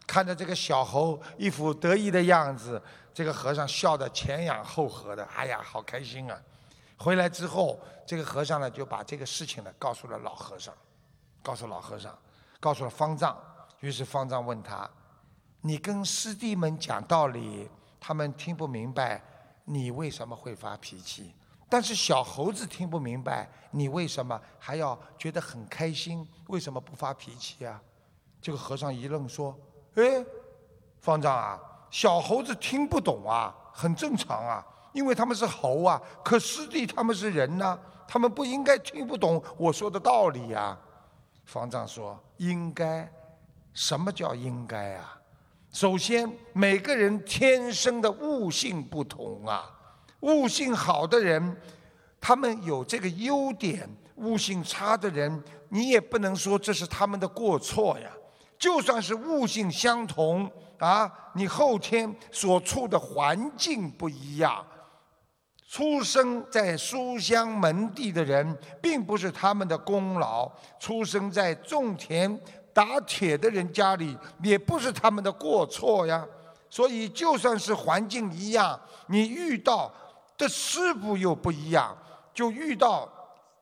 [0.07, 2.81] 看着这个小猴一副得意的样子，
[3.13, 6.41] 这个和尚笑得前仰后合的，哎呀，好开心啊！
[6.97, 10.73] 回来之后，这个和尚呢就把这个事情呢告诉了老和尚，
[11.43, 12.17] 告诉老和尚，
[12.59, 13.37] 告诉了方丈。
[13.81, 14.89] 于是方丈问他
[15.61, 19.21] ：“你跟师弟们讲道理，他们听不明白，
[19.65, 21.35] 你为什么会发脾气？
[21.69, 26.27] 但是小猴子听不明白，你为什么还要觉得很开心？
[26.47, 27.79] 为什么不发脾气啊？”
[28.41, 29.55] 这个和尚一愣说
[29.97, 30.25] ：“哎，
[30.99, 31.59] 方丈啊，
[31.91, 40.75] 小猴子听不懂啊，很正常啊。”因为他们是猴啊，可师弟他们是人呐，他们不应该听不懂我说的道理呀。
[41.45, 43.07] 方丈说：“应该，
[43.73, 45.21] 什么叫应该啊？
[45.71, 49.71] 首先，每个人天生的悟性不同啊。
[50.21, 51.55] 悟性好的人，
[52.19, 58.09] 他们有这个优点；悟性差的人，你也不能说这是他们的过错呀。
[58.57, 64.65] 就算是悟性相同啊，你后天所处的环境不一样。”
[65.69, 72.39] 出生在书香门第的人，并不是他们的功劳；出生在种田
[72.73, 76.25] 打铁的人家里，也不是他们的过错呀。
[76.69, 79.91] 所以，就算是环境一样，你遇到
[80.37, 81.95] 的师傅又不一样。
[82.33, 83.09] 就遇到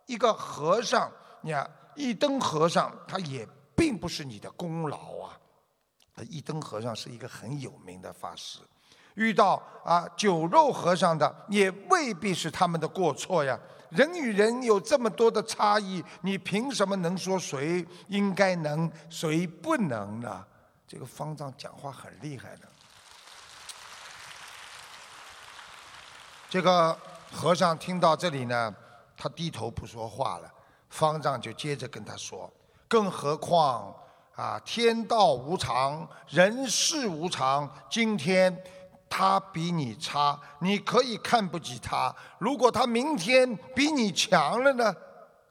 [0.05, 1.09] 一个和尚，
[1.41, 5.39] 你看一灯和尚，他也并不是你的功劳啊。
[6.29, 8.59] 一灯和尚是一个很有名的法师。
[9.15, 13.57] 遇到啊酒肉和尚的，也未必是他们的过错呀。
[13.89, 20.45] 人与人有这么多的差异，你凭什么能说谁应该能，谁不能呢？
[20.87, 22.67] 这个方丈讲话很厉害的。
[26.49, 26.97] 这个
[27.31, 28.73] 和尚听到这里呢，
[29.15, 30.51] 他低头不说话了。
[30.89, 32.51] 方丈就接着跟他说
[32.87, 33.93] ：“更何况
[34.35, 38.57] 啊，天道无常，人事无常，今天。”
[39.07, 42.13] 他比你差，你可以看不起他。
[42.37, 44.93] 如果他明天比你强了呢？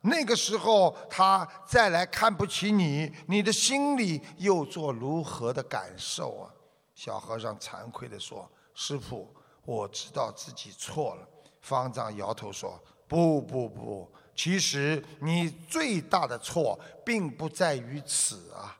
[0.01, 6.51] 那个时候他再来看不起你，你的心里又做如何的感受啊？
[6.93, 11.27] 小和尚惭愧地说：“师傅，我知道自己错了。”
[11.61, 18.77] 方丈摇头说：“不不不，其实你最大的错并不在于此啊。”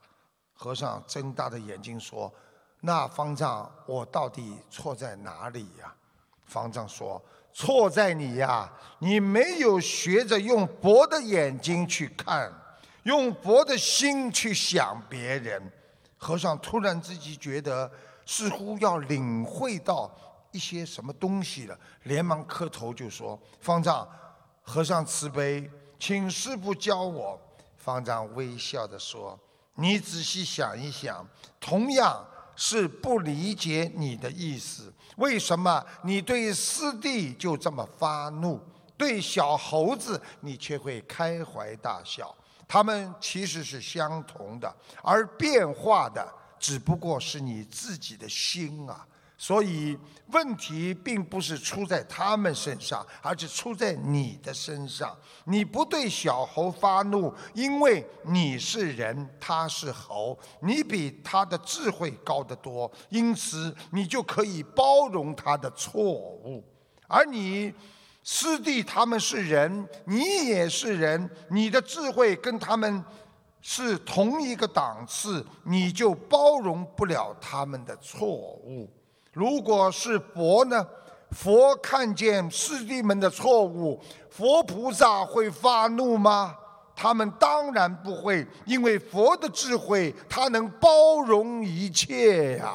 [0.53, 2.33] 和尚睁大的眼睛说。
[2.81, 5.91] 那方丈，我到底错在哪里呀？
[6.45, 7.19] 方丈说
[7.51, 12.53] ：“错在你呀，你没有学着用佛的眼睛去看，
[13.01, 15.71] 用佛的心去想别人。”
[16.15, 17.91] 和尚突然自己觉得
[18.23, 20.15] 似乎要领会到
[20.51, 24.07] 一些什么东西了，连忙磕头就说：“方丈，
[24.65, 27.39] 和尚慈悲，请师傅教我。”
[27.77, 29.39] 方丈微笑着说
[29.75, 31.25] ：“你仔细想一想，
[31.59, 32.25] 同样。”
[32.57, 38.57] 是不理解你的意思，为什么你对师弟就这么发怒，
[38.95, 42.33] 对小猴子你却会开怀大笑？
[42.65, 44.73] 他们其实是相同的，
[45.03, 46.25] 而变化的
[46.57, 49.05] 只不过是你自己的心啊。
[49.37, 55.15] 所以问题并不是出在他们身上，而是出在你的身上。
[55.43, 66.63] 你不对小猴发怒，因为你是人，他是猴，你比他的智慧高得多，因此你就可以包容他的错误。
[67.07, 67.73] 而你
[68.23, 73.03] 师弟他们是人，你也是人，你的智慧跟他们
[73.61, 78.89] 是同一个档次，你就包容不了他们的错误。
[79.35, 80.87] 如果是佛呢？
[81.31, 86.55] 佛看见师弟们的错误，佛菩萨会发怒吗？
[86.95, 92.71] 他们当然不会，因为佛的智慧，他能包容一切呀。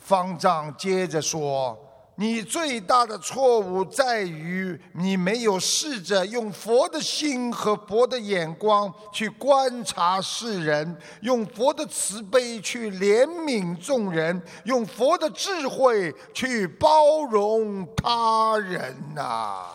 [0.00, 1.89] 方丈接着说。
[2.20, 19.68] 你最大的错误在于，你没有试着用佛的心和佛的眼光去观察世人，用佛的慈悲去怜悯众人，用佛的智慧去包容他人呐。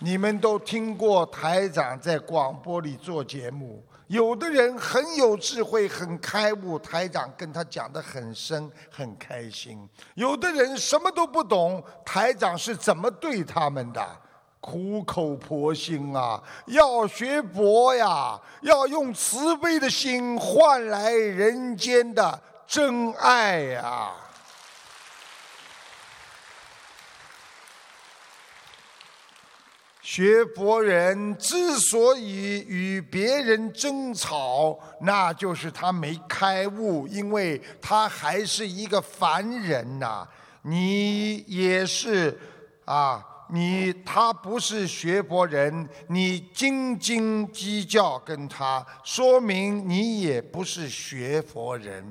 [0.00, 3.84] 你们都听过台长在广播里做节目。
[4.08, 9.78] 有的人很有智慧，很开悟，台长跟他讲得很深，很开心；
[10.14, 14.06] 有的人什么都不懂，台长是怎么对他们的？
[14.60, 24.10] 苦口婆心啊，要学佛呀，要用慈悲的心换来人间的真爱呀。
[30.04, 40.28] 学佛人之所以与别人争吵，那就是他没开悟，因为他还是一个凡人呐。
[40.60, 42.38] 你也是
[42.84, 52.04] 啊，你他不是学佛人，你斤斤计较跟他，说明你也不是学佛人。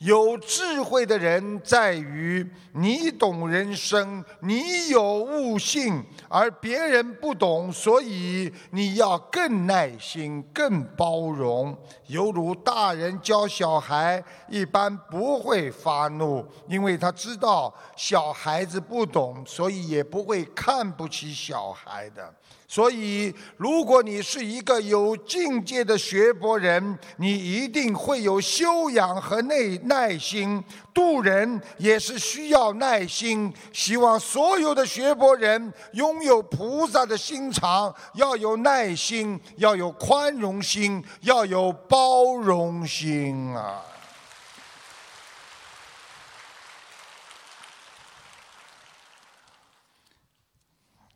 [0.00, 11.76] 有智慧的人在于你懂人生，你有悟性，而别人不懂，所以你要更耐心、更包容。
[12.06, 22.34] 犹如大人教小孩，一般不会发怒，因为他知道小孩子不懂，所以也不会看不起小孩的。
[22.72, 30.62] 所以，如果你是一个有境界的学佛人，你一定会有修养和内耐心。
[30.94, 33.52] 渡人也是需要耐心。
[33.72, 43.82] 希望所有的学佛人拥有菩萨的心肠，要有耐心，要有宽容心，要有包容心啊！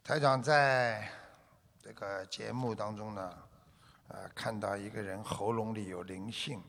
[0.02, 1.24] 台长在。
[1.95, 3.38] 个节目当中呢，
[4.09, 6.62] 呃，看到一个人喉咙里有灵性，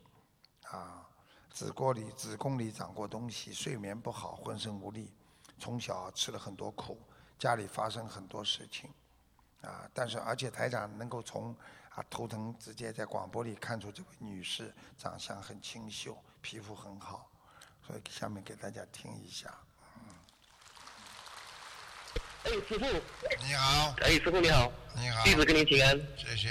[0.70, 1.06] 啊，
[1.52, 5.12] 子宫里子宫里长过东西，睡眠不好，浑身无力，
[5.60, 6.98] 从小吃了很多苦，
[7.38, 8.90] 家里发生很多事情，
[9.62, 11.56] 啊，但是而且台长能够从
[11.90, 17.30] 啊头疼直接在广播里看出这位女士长相很清秀，皮肤很好，
[17.82, 19.54] 所以下面给大家听一下。
[22.46, 22.86] 哎，师傅，
[23.44, 23.96] 你好。
[24.02, 24.72] 哎，师傅你好。
[24.96, 25.24] 你好。
[25.24, 26.00] 弟子给您请安。
[26.16, 26.50] 谢谢。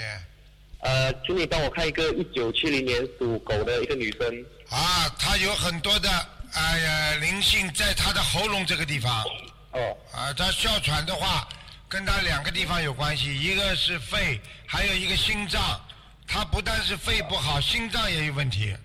[0.81, 4.45] 呃，请你帮我看一个一九七零年属狗的一个女生。
[4.69, 6.09] 啊，她有很多的
[6.53, 9.23] 哎呀灵性在她的喉咙这个地方。
[9.71, 9.97] 哦。
[10.11, 11.47] 啊，她哮喘的话，
[11.87, 15.79] 跟她两个地方有关系，一个是肺，还有一个心脏。
[16.27, 18.75] 她不但是肺不好，心脏也有问题。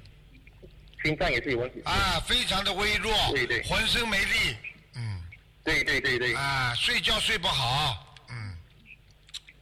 [1.03, 1.83] 心脏也是有问题。
[1.85, 3.13] 啊，非常的微弱。
[3.33, 3.65] 对对。
[3.65, 4.57] 浑身没力。
[5.71, 6.35] 对对对对。
[6.35, 8.57] 啊，睡觉睡不好，嗯。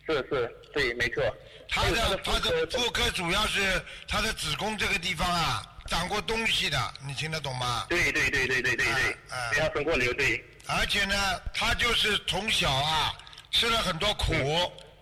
[0.07, 1.23] 是是，对，没错。
[1.69, 7.85] 他的他的妇科主要是他的子宫这个地方啊，长过东西的，你听得懂吗？
[7.91, 9.13] 对对对对对对对。
[9.29, 9.51] 啊。
[9.53, 10.43] 不要生过瘤，对。
[10.67, 11.15] 而且呢，
[11.53, 13.15] 他就是从小啊
[13.51, 14.33] 吃了很多苦。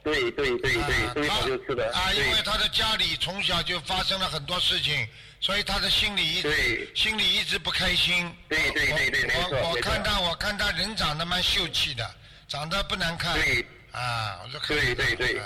[0.07, 0.73] 对对对
[1.15, 1.93] 对，从小就吃的。
[1.93, 5.07] 啊，因为他的家里从小就发生了很多事情。
[5.39, 8.35] 所以他的心里一直心里一直不开心。
[8.49, 12.11] 对对对对，我我看他我看他人长得蛮秀气的，
[12.49, 13.35] 长得不难看。
[13.35, 13.65] 对。
[13.93, 14.69] 啊，我说看。
[14.77, 15.41] 对对对。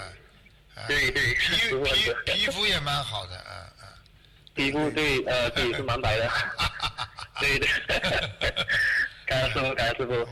[0.87, 1.35] 对对。
[1.35, 3.89] 皮皮皮肤也蛮好的，嗯嗯。
[4.55, 6.31] 皮肤对呃对是蛮白的。
[7.41, 7.69] 对对。
[9.27, 10.29] 感谢师傅，感谢师傅。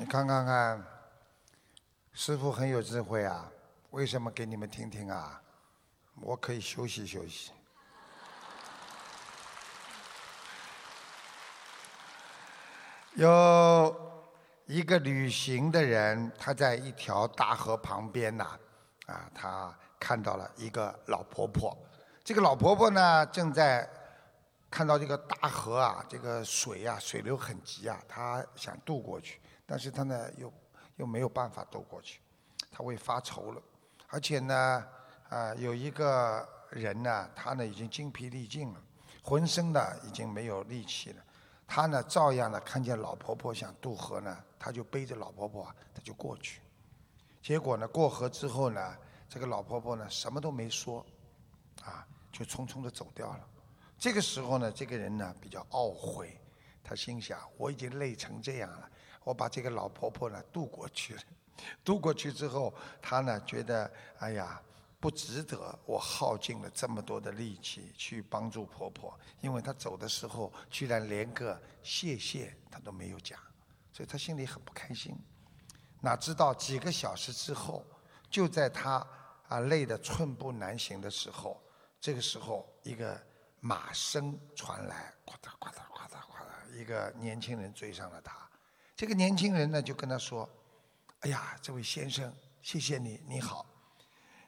[0.00, 0.86] 你看看看，
[2.12, 3.50] 师傅很有智慧啊。
[3.90, 5.42] 为什么给你们听听啊？
[6.20, 7.50] 我可以休息休息。
[13.14, 14.22] 有
[14.66, 18.56] 一个旅行的人，他在一条大河旁边呐，
[19.06, 21.76] 啊，他看到了一个老婆婆。
[22.22, 23.90] 这个老婆婆呢，正在
[24.70, 29.40] 看到这个大河啊，这个水啊，水流很急啊，她想渡过去，
[29.70, 30.50] 但是他呢，又
[30.96, 32.20] 又没有办法渡过去，
[32.72, 33.60] 他会发愁了。
[34.08, 34.86] 而且呢，
[35.28, 38.82] 啊，有一个人呢，他呢已经精疲力尽了，
[39.22, 41.22] 浑身呢已经没有力气了。
[41.66, 46.62] 他呢照样呢看见老婆婆想渡河呢，他就背着老婆婆，他就过去。
[47.42, 48.96] 结果呢过河之后呢，
[49.28, 51.04] 这个老婆婆呢什么都没说，
[51.84, 53.46] 啊，就匆匆的走掉了。
[53.98, 56.40] 这个时候呢，这个人呢比较懊悔，
[56.82, 58.90] 他心想：我已经累成这样了，
[59.28, 61.22] 我把这个老婆婆呢渡过去了。
[61.84, 62.72] 渡过去之后，
[63.02, 64.58] 她呢觉得，哎呀，
[64.98, 73.38] 不值得我耗尽了这么多的力气去帮助婆婆，因为她走的时候居然连个谢谢她都没有讲，
[73.92, 75.14] 所以她心里很不开心。
[76.00, 77.84] 哪知道几个小时之后，
[78.30, 79.06] 就在她
[79.48, 81.62] 啊累得寸步难行的时候，
[82.00, 83.20] 这个时候一个
[83.60, 88.47] 马声传来，呱嗒呱嗒呱嗒呱嗒，一个年轻人追上了她。
[88.98, 90.46] 这个年轻人呢就跟他说。
[91.20, 92.32] 哎呀，这位先生，
[92.62, 93.66] 谢谢你，你好，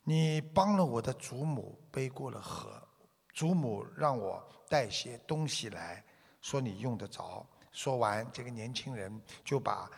[0.04, 2.80] 你帮了我的祖母背过了河，
[3.32, 6.04] 祖母让我带些东西来，
[6.40, 7.44] 说你用得着。
[7.72, 9.90] 说完，这个年轻人就把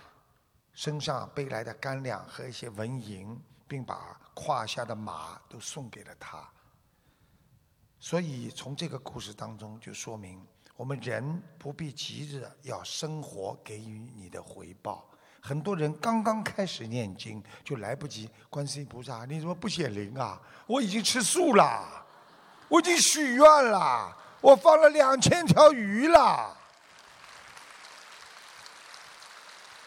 [0.73, 3.39] 身上背来的干粮和一些纹银，
[3.69, 6.47] 并把胯下的马都送给了他。
[7.99, 10.43] 所以，从这个故事当中就说明，
[10.83, 15.09] 我们人不必急着要生活给予你的回报。
[15.41, 20.43] 很多人刚刚开始念经就来不及，观世音菩萨，你怎么不显灵啊？
[20.67, 22.05] 我已经吃素了，
[22.67, 26.57] 我已经许愿了，我放了两千条鱼了。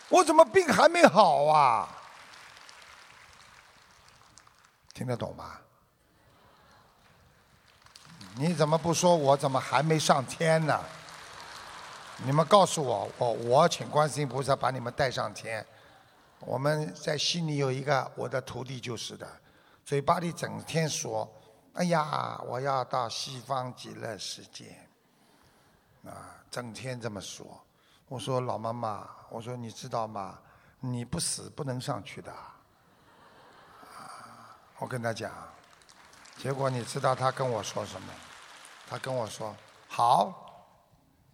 [0.08, 1.90] 我怎么病还没好啊？
[4.94, 5.60] 听得懂吗？
[8.38, 10.78] 你怎么不说我怎么还没上天呢？
[12.26, 15.66] 你们告诉我，我我请观世音菩萨把你们带上天。
[16.40, 19.26] 我们在悉尼有一个我的徒弟就是的，
[19.86, 21.30] 嘴巴里整天说
[21.76, 24.78] ：“哎呀，我要到西方极乐世界。”
[26.06, 27.46] 啊，整天这么说。
[28.08, 30.38] 我说老妈妈，我说你知道吗？
[30.82, 32.34] 你不死不能上去的。
[34.78, 35.32] 我跟他讲，
[36.38, 38.08] 结果你知道他跟我说什么？
[38.88, 39.56] 他跟我说
[39.88, 40.68] ：“好，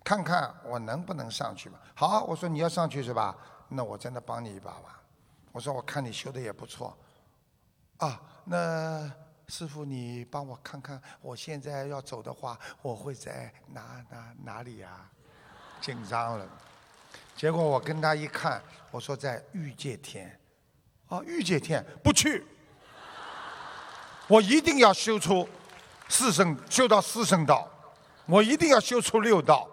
[0.03, 3.35] 看看我能不能上去吧。”好，我说你要上去是吧？
[3.67, 5.01] 那我真的帮你一把吧。
[5.51, 6.97] 我说我看你修的也不错。
[7.97, 9.11] 啊，那
[9.47, 15.09] 师傅你帮我看看，我现在要走的话，我会在哪哪哪里呀？
[15.81, 16.47] 紧张了，
[17.35, 20.39] 结果我跟他一看，我说在欲界天，
[21.09, 22.45] 啊，欲界天不去，
[24.31, 25.45] 我一定要修出
[26.07, 27.67] 四圣，修到四圣道，
[28.25, 29.67] 我一定要修出六道。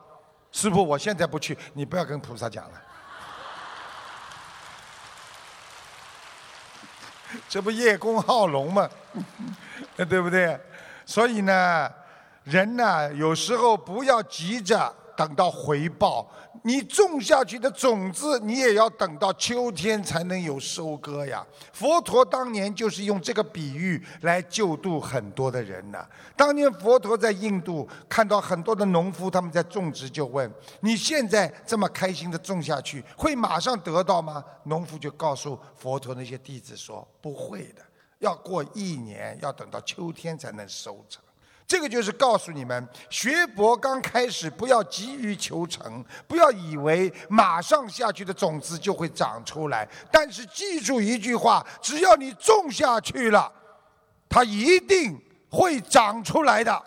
[0.51, 2.83] 师傅，我现在不去，你不要跟菩萨讲了，
[7.49, 8.91] 这不叶公好龙吗？
[9.97, 10.59] 对不对？
[11.07, 11.89] 所以呢，
[12.43, 14.93] 人呢，有时候不要急着。
[15.19, 16.31] 等到回报，
[16.62, 21.45] 你种下去的种子，你也要等到秋天才能有收割呀。
[21.73, 26.07] 佛陀当年就是用这个比喻来救度很多的人呢。
[26.37, 30.49] 当年佛陀在印度看到很多的农夫他们在种植，就问：
[30.83, 34.45] 你现在这么开心的种下去，会马上得到吗？
[34.66, 37.83] 农夫就告诉佛陀那些弟子说：不会的，
[38.21, 41.21] 要过一年，要等到秋天才能收成。
[41.69, 49.87] 这个就是告诉你们，学佛刚开始不要急于求成，不要以为马上下去的种子就会长出来。
[50.11, 53.53] 但是记住一句话：只要你种下去了，
[54.31, 56.83] 它一定会长出来的。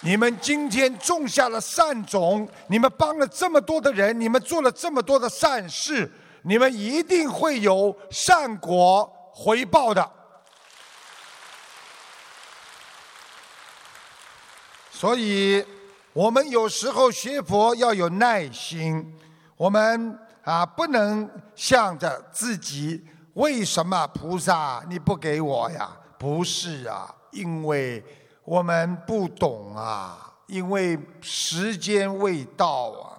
[0.00, 6.12] 你们今天种下了善种，你们帮了这么多的人，你们做了这么多的善事。
[6.46, 10.10] 你们一定会有善果回报的，
[14.90, 15.64] 所以
[16.12, 19.18] 我们有时候学佛要有耐心，
[19.56, 25.96] 我们啊不能向着自己，为什么菩萨你不给我呀？
[26.18, 28.04] 不是啊，因为
[28.44, 33.13] 我们不懂啊，因为时间未到啊。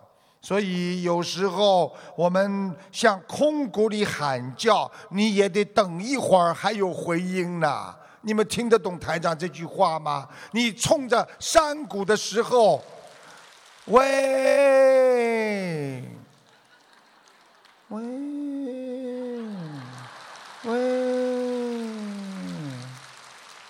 [0.45, 7.95] 所以有时候我们向空谷里喊叫，你也得等一会儿，还有回音呢。
[8.21, 10.29] 你们听得懂台长这句话吗？
[10.51, 12.83] 你冲着山谷的时候，
[13.85, 16.03] 喂，
[17.87, 18.03] 喂，
[20.65, 21.89] 喂，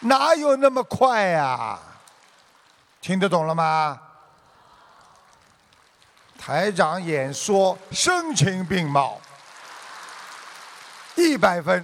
[0.01, 1.79] 哪有那么快呀？
[2.99, 4.01] 听得懂了吗？
[6.45, 9.19] 台长演说声情并茂，
[11.15, 11.83] 一百分。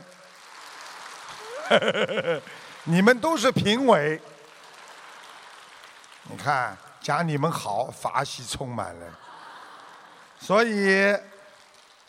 [2.85, 4.21] 你们都是评委，
[6.25, 9.19] 你看讲你们好，法喜充满了。
[10.39, 11.11] 所以，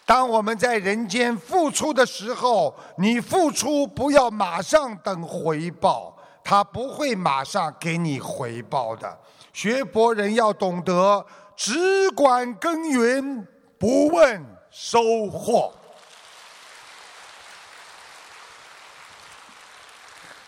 [0.04, 9.18] 当我们在人间付出的时候，你付出不要马上等回报，他不会马上给你回报的。
[9.54, 11.24] 学佛人要懂得。
[11.56, 13.46] 只管耕耘，
[13.78, 15.72] 不问收获。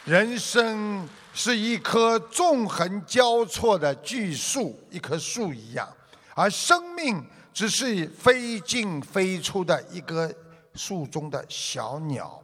[0.04, 5.88] 人生是一棵纵横交错的巨树，一棵树一样，
[6.34, 7.24] 而生命
[7.54, 10.30] 只是飞进飞出的一个
[10.74, 12.43] 树中的小鸟。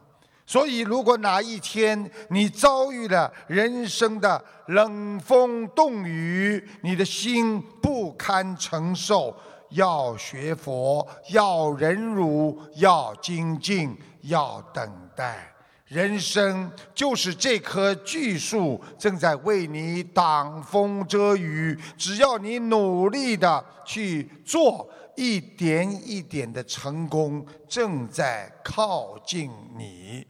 [0.51, 9.33] 所以，如果哪一天你遭遇了人生的冷风冻雨，你的心不堪承受，
[9.69, 15.53] 要学佛，要忍辱，要精进，要等待。
[15.85, 21.79] 人生就是这棵巨树，正在为你挡风遮雨。
[21.97, 30.27] 只要你努力的去做，一点一点的成功正在靠近你。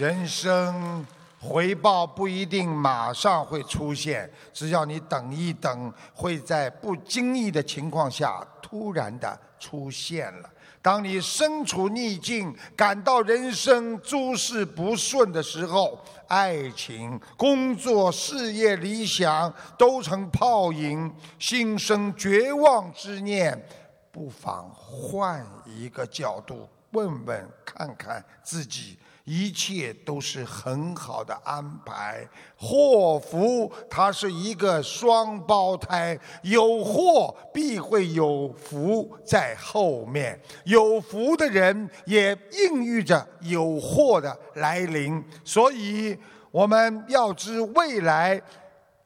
[0.00, 1.04] 人生
[1.38, 10.48] 回报不一定马上会出现，只要你等一等，会在不经意的情况下突然的出现了。
[10.80, 23.62] 当你身处逆境，感到人生诸事不顺的时候，爱情、工作、事业、理想都成泡影，心生绝望之念，
[24.10, 28.98] 不妨换一个角度，问问看看自己。
[29.32, 46.18] 一切都是很好的安排，祸福它是一个双胞胎，有祸必会有福在后面，有福的人也孕育着有祸的来临，所以
[46.50, 48.42] 我们要知未来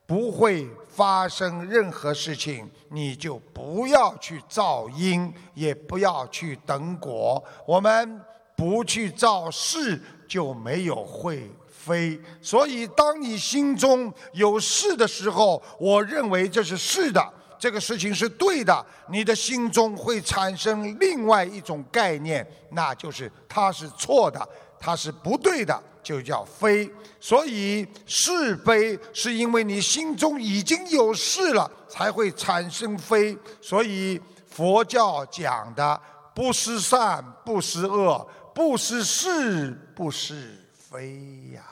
[0.07, 8.19] 不会发生任何事情，你就不要去造因，也不要去等果，我们。
[8.57, 12.19] 不去造事，就没有会飞。
[12.41, 17.23] 所以，当你心中有事的时候，我认为这是是的，
[17.59, 18.85] 这个事情是对的。
[19.11, 24.49] 你的心中会产生另外一种概念，那就是它是错的，
[24.79, 26.91] 它是不对的，就叫非。
[27.21, 33.37] 所以，是非是因为你心中已经有事了，才会产生非。
[33.61, 36.01] 所以，佛教讲的
[36.35, 38.27] 不思善，不思恶。
[38.55, 41.63] 不是是，不是非呀。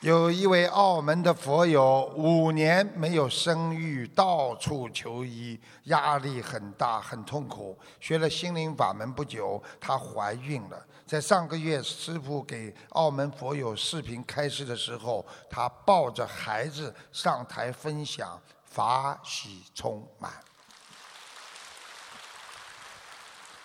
[0.00, 7.78] 有一位澳门的佛友，五年没有生育，到处求医，压力很大，很痛苦。
[8.00, 10.86] 学了心灵法门不久，她怀孕了。
[11.06, 20.32] 在上个月，师傅给澳门佛友视频开示的时候，她抱着孩子上台分享，法喜充满。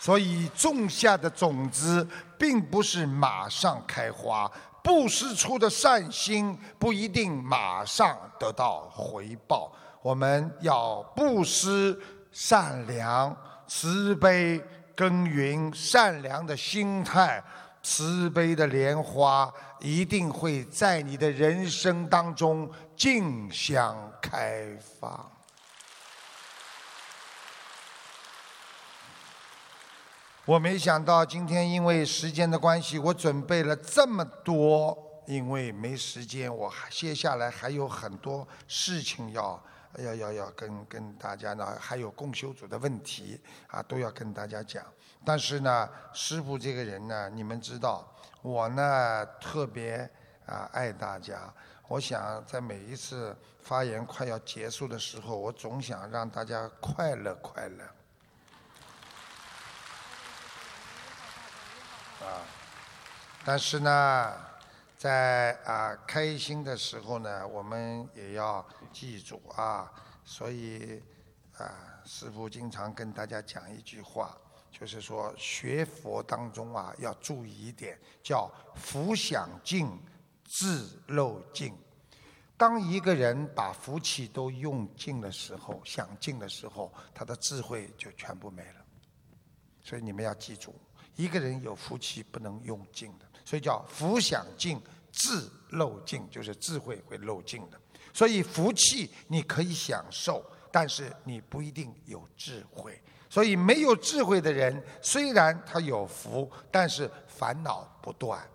[0.03, 2.05] 所以种下的种子
[2.37, 4.51] 并不是马上开花，
[4.83, 9.71] 布施出的善心不一定马上得到回报。
[10.01, 11.97] 我们要布施
[12.33, 13.33] 善良、
[13.65, 14.61] 慈悲，
[14.93, 17.41] 耕耘善良的心态，
[17.81, 19.49] 慈悲的莲花
[19.79, 24.67] 一定会在你的人生当中竞相开
[24.99, 25.32] 放。
[30.45, 39.63] 我没想到今天因为时间的关系，我准备了这么多，因为没时间，我还接下来还有很多事情要
[39.99, 44.83] 要要要跟跟大家呢，还有共修组的问题啊，都要跟大家讲。
[45.23, 48.05] 但是呢，师傅这个人呢，你们知道，
[48.41, 49.97] 我呢特别
[50.45, 51.41] 啊爱大家。
[51.87, 57.85] 我想在每一次发言快要结束的时候，我总想让大家快乐快乐。
[62.23, 62.41] 啊，
[63.45, 64.33] 但是呢，
[64.97, 69.91] 在啊开心的时候呢，我们也要记住啊。
[70.25, 71.03] 所以
[71.57, 74.37] 啊，师父经常跟大家讲一句话，
[74.71, 79.99] 就是说学佛当中啊，要注意一点，叫福享尽，
[80.45, 81.77] 智漏尽。
[82.55, 88.85] 当一个人把福气都用尽的时候，享尽的时候，他的智慧就全部没了。
[89.83, 90.73] 所以你们要记住。
[91.15, 97.79] 一个人有福气不能用尽的，所以叫福享尽，智漏尽，就是智慧会漏尽的。
[98.13, 102.99] 所以福气你可以享受，但是你不一定有智慧。
[103.29, 108.47] 所以没有智慧的人，虽然他有福，但是烦恼不断。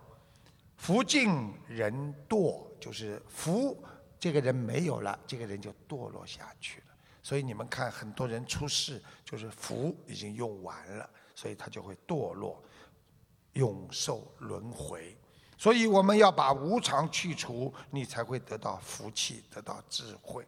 [0.77, 3.77] 福尽人堕，就是福
[4.17, 6.85] 这个人没有了，这个人就堕落下去了。
[7.21, 11.09] 所以你们看，很多人出事，就是福已经用完了。
[11.39, 12.61] 所以他就会堕落，
[13.53, 15.17] 永受轮回。
[15.57, 20.45] 所以我们要把无常去除，你才会得到福气，得到智慧。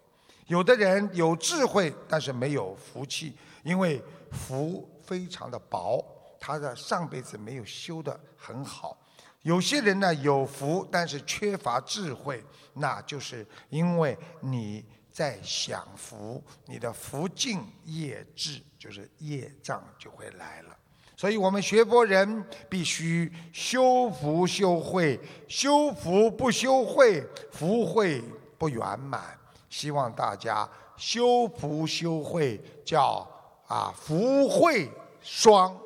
[0.48, 6.04] 有的人有智慧，但是没有福气，因为福非常的薄，
[6.38, 8.98] 他的上辈子没有修得很好。
[9.44, 20.78] 有些人呢有福，但是缺乏智慧，那就是因为你在享福，你的福尽业至，就是业障就会来了。
[21.22, 28.20] 所以我们学佛人必须修福修慧，修福不修慧，福慧
[28.58, 29.38] 不圆满。
[29.70, 30.68] 希望大家
[30.98, 33.24] 修福修慧，叫
[33.68, 34.90] 啊福慧
[35.22, 35.78] 双。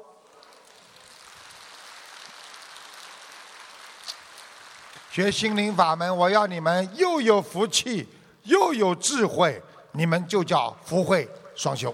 [5.11, 8.07] 学心灵法门，我要你们又有福气，
[8.43, 9.61] 又有智慧，
[9.91, 11.27] 你们就叫福慧
[11.57, 11.93] 双修。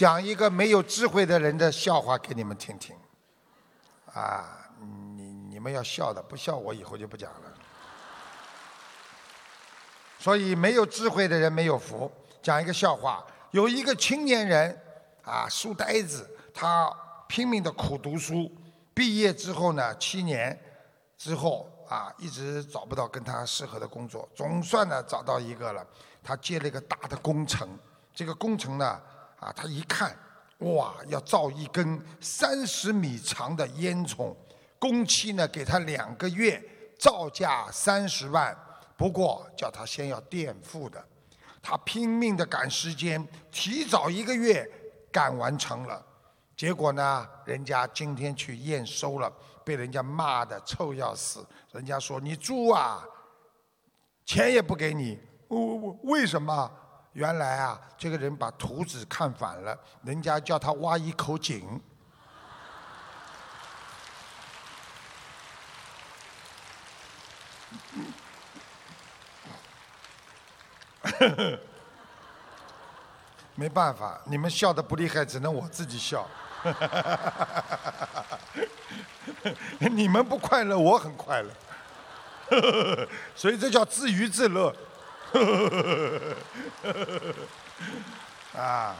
[0.00, 2.96] 讲一个没有智慧的人的笑话给你们听听，
[4.14, 4.66] 啊，
[5.14, 7.52] 你你们要笑的，不笑我以后就不讲了。
[10.18, 12.10] 所以没有智慧的人没有福。
[12.40, 14.74] 讲一个笑话，有一个青年人，
[15.22, 16.90] 啊，书呆子，他
[17.28, 18.50] 拼命的苦读书。
[18.94, 20.58] 毕业之后呢，七年
[21.18, 25.86] 之后啊，一直找不到跟他适合的工作，总算呢找到一个了。
[26.24, 27.68] 他接了一个大的工程，
[28.14, 28.98] 这个工程呢，
[29.40, 30.14] 啊，他一看，
[30.58, 34.36] 哇，要造一根三十米长的烟囱，
[34.78, 36.62] 工期呢给他两个月，
[36.98, 38.56] 造价三十万，
[38.96, 41.02] 不过叫他先要垫付的。
[41.62, 44.70] 他拼命的赶时间，提早一个月
[45.10, 46.04] 赶完成了。
[46.56, 47.26] 结果呢？
[47.46, 49.32] 人家今天去验收了，
[49.64, 51.46] 被人家骂的臭要死。
[51.72, 53.02] 人家说你猪啊，
[54.26, 55.18] 钱也不给你。
[55.48, 56.70] 我我为什么？
[57.12, 61.80] 原来啊，这个人把图纸看反了，人家叫他挖一口井。
[73.56, 76.26] 没办法，你们笑的不厉害，只能我自己笑。
[76.62, 78.38] 哈哈哈！
[79.90, 81.50] 你们不快乐，我很快乐，
[83.34, 84.74] 所以这叫自娱自乐。
[88.56, 88.96] 啊！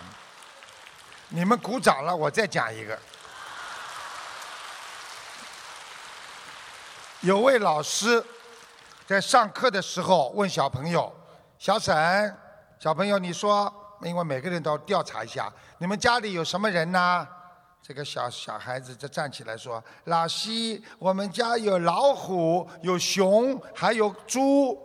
[1.33, 2.99] 你们鼓掌了，我再讲一个。
[7.21, 8.25] 有位老师
[9.07, 11.13] 在上课的时候问小朋友
[11.59, 12.37] ：“小沈，
[12.79, 13.73] 小朋友，你说，
[14.03, 17.27] 因为每个人都要调查一下，你们家里有什么人呢？”
[17.81, 24.77] 这个小小孩子就站起来说：“老师，我们家有老虎，有熊，还有猪。”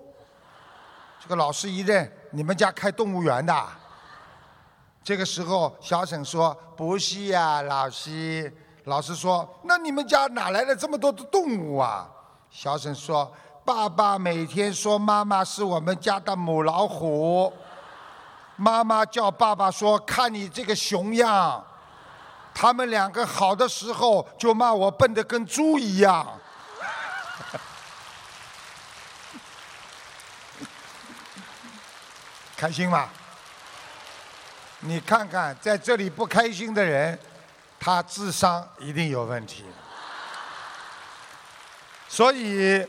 [1.26, 3.68] 这个老师一认，你们家开动物园的。
[5.04, 8.54] 这个时候，小沈说：“不是呀，老师。”
[8.86, 12.08] 老师说：“那你们家哪来的这么多的动物啊？”
[12.52, 13.34] 小沈说
[13.66, 17.52] ：“爸爸每天说妈妈是我们家的母老虎，
[18.56, 21.66] 妈妈叫爸爸说看你这个熊样。”
[22.54, 26.40] 他们两个好的时候就骂我笨得跟猪一样，
[32.58, 33.10] 开心吗？
[34.80, 37.18] 你看看在这里不开心的人，
[37.80, 39.66] 他智商一定有问题。
[42.08, 42.86] 所以，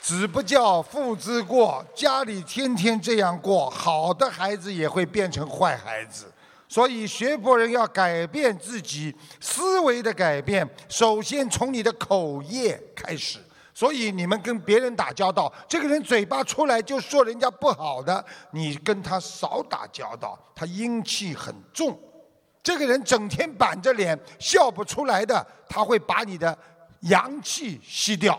[0.00, 6.30] 子不教父之过，家里天天这样过，好的孩子也会变成坏孩子。
[6.68, 13.40] 所以学佛人要改变自己思维的改变，首先从你的口业开始。
[13.78, 21.96] 所以你们跟别人打交道，这个人嘴巴出来就说人家不好的，你跟他少打交道，他阴气很重。
[22.60, 26.58] 这个人整天板着脸笑不出来的，他会把你的
[27.02, 28.36] 阳气吸掉。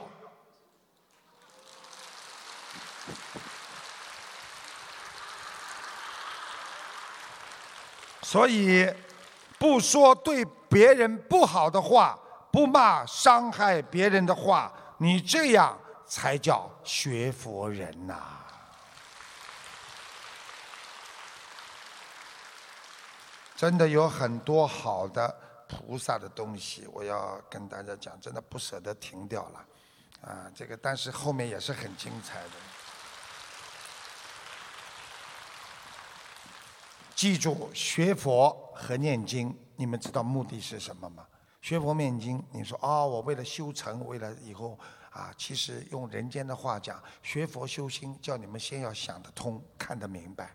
[8.21, 8.93] 所以，
[9.57, 12.19] 不说对别人不好的话，
[12.51, 14.69] 不骂伤害别人的话，
[15.01, 18.15] 你这样才叫学佛人呐！
[23.55, 25.33] 真的有很多好的
[25.69, 29.65] 菩萨的东西，我要跟大家讲，真的不舍得停掉了，
[30.21, 32.51] 啊，这个但是后面也是很精彩的。
[37.15, 41.25] 记住，学佛和念经，你们知道目的是什么吗？
[41.61, 44.77] 学佛念经，你说啊，我为了修成，为了以后
[45.11, 50.53] 啊，其实用人间的话讲，学佛修心，叫你们先要想得通，看得明白。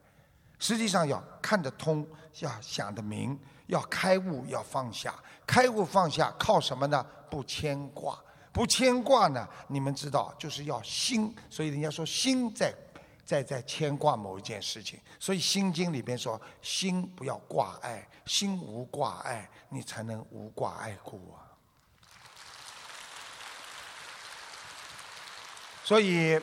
[0.59, 2.07] 实际上要看得通，
[2.41, 5.15] 要想得明，要开悟，要放下。
[5.47, 7.05] 开悟放下靠什么呢？
[7.29, 8.19] 不牵挂，
[8.51, 9.47] 不牵挂呢？
[9.69, 11.35] 你们知道，就是要心。
[11.51, 12.75] 所以人家说心在。
[13.25, 21.41] 在在牵挂某一件事情，所以《心经》里边说：“心不要挂碍，心无挂碍，你才能无挂碍故啊。”
[25.85, 26.41] 所以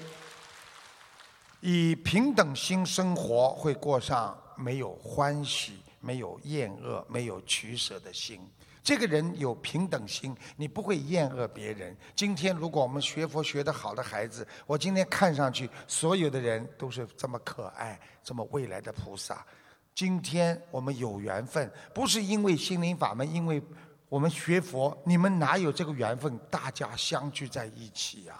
[1.61, 8.47] 以平等心生活，会过上没有欢喜、没有厌恶、没有取舍的心。
[8.83, 11.95] 这个人有平等心，你不会厌恶别人。
[12.15, 19.45] 今天如果我们学佛学得好的孩子，我今天看上去所有的人都是这么可爱，这么未来的菩萨。
[19.93, 23.61] 今天我们有缘分，不是因为心灵法门，因为
[24.09, 26.35] 我们学佛，你们哪有这个缘分？
[26.49, 28.35] 大家相聚在一起呀。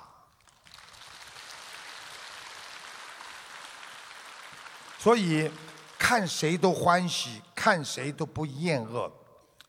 [4.98, 5.50] 所以
[6.00, 9.12] 看谁都欢喜，看谁都不厌恶，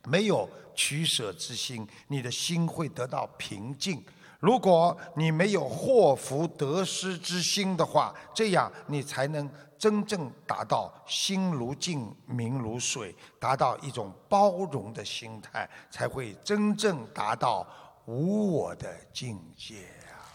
[0.04, 0.48] 没有。
[0.74, 4.04] 取舍之心，你的心会得到平静。
[4.40, 9.48] 如果你没有祸福得失之心的话，这样你才能
[9.78, 17.64] 真正达到心如镜，明如水，达到一种包容的心态，才会真正达到
[18.06, 20.26] 无我的境界啊！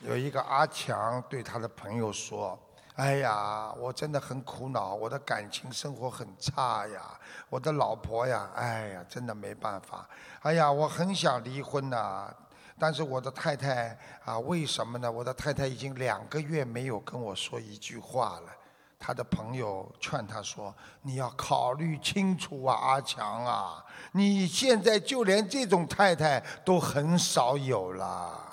[0.00, 2.58] 有一个阿强对他的朋友说。
[3.00, 10.06] 哎呀，我真的很苦恼，我的感情生活很差呀，我的老婆呀，哎呀，真的没办法。
[10.42, 12.30] 哎呀，我很想离婚呐，
[12.78, 15.10] 但是我的太太啊，为什么呢？
[15.10, 18.52] 我的太太已经两个月没有跟我说一句话了。
[18.98, 23.82] 他的朋友劝他说：“你要考虑清楚啊，阿强啊，
[24.12, 28.48] 你现在就连这种太太都很少有了。”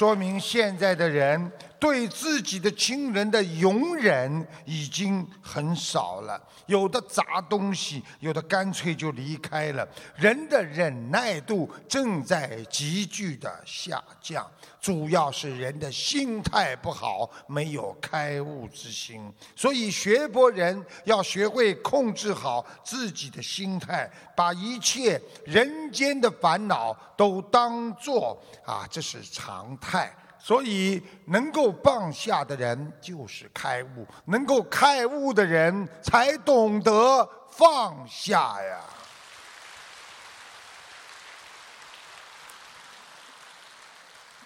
[0.00, 9.88] 说明现在的人对自己的亲人的容忍已经很少了，有的砸东西，有的干脆就离开了。
[10.14, 14.46] 人的忍耐度正在急剧的下降。
[14.80, 30.10] 主要是人的心态不好，没有开悟之心，所以学佛人要学会控制好自己的心态，把一切人间的烦恼都当作啊，这是常态。
[30.42, 38.80] 所以能够放下的人就是开悟，能够开悟的人才懂得放下呀。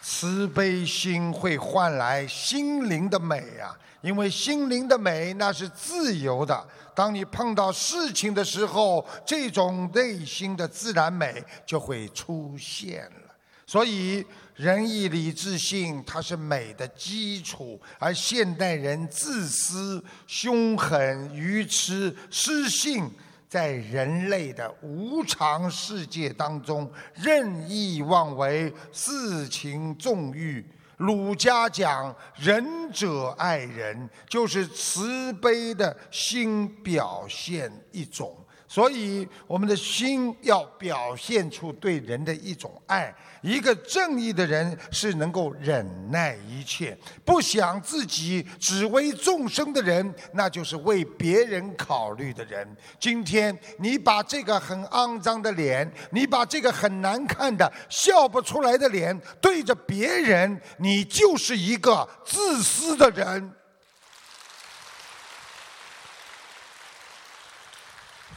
[0.01, 6.67] 慈悲心会换来心灵的美呀，因为心灵的美那是自由的。
[6.95, 13.35] 当你碰到事情的时候，这种内心的自然美就会出现了。
[13.67, 14.25] 所以
[14.55, 23.11] 仁义礼智信它是美的基础，而现代人自私、凶狠、愚痴、失信。
[23.47, 30.65] 在人类的无常世界当中，任意妄为，私情纵欲。
[30.97, 38.37] 儒家讲仁者爱人，就是慈悲的心表现一种。
[38.75, 43.15] 所以，我们的心要表现出对人的一种爱。
[43.41, 52.67] 一个正义的人是能够忍耐一切，不想自己，只为众生的人，那就是为别人考虑的人。
[52.99, 63.53] 今天你把这个很肮脏的脸，你把这个很难看的、笑不出来的脸对着别人，你就是一个自私的人。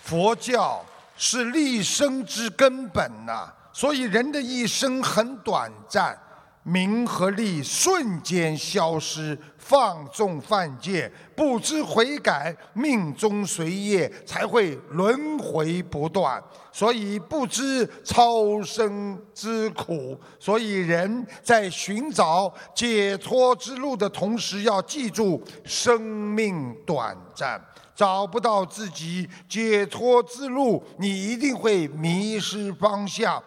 [0.08, 0.82] 佛教
[1.18, 6.18] 是立生之根本呐，所以人的一生很短暂，
[6.64, 16.41] 名和利瞬间消失，放纵犯戒，不知悔改，命中随业，才会轮回不断。
[16.72, 27.62] 所以不知超生之苦，所以人在寻找解脱之路的同时，要记住生命短暂。
[27.98, 33.43] 找不到自己解脱之路，你一定会迷失方向，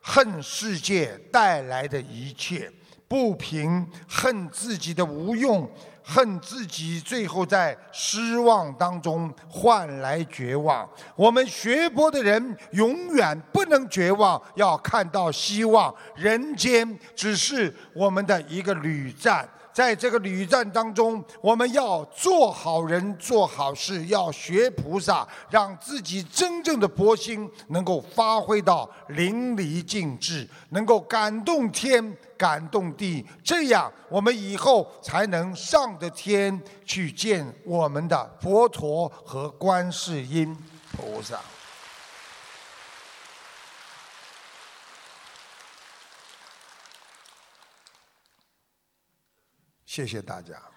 [0.00, 2.72] 恨世界带来的一切
[3.06, 5.70] 不平，恨自己的无用，
[6.02, 10.88] 恨自己最后在失望当中换来绝望。
[11.14, 15.94] 我们学佛的人永远不能绝望，要看到希望。
[16.16, 19.46] 人间只是我们的一个旅站。
[19.72, 40.56] 在这个旅战当中，我们要做好人、做好事，要学菩萨，让自己真正的佛心能够发挥到淋漓尽致，能够感动天、感动地，这样我们以后才能上得天去见我们的佛陀和观世音
[40.92, 41.38] 菩萨。
[49.90, 50.69] 谢谢大家。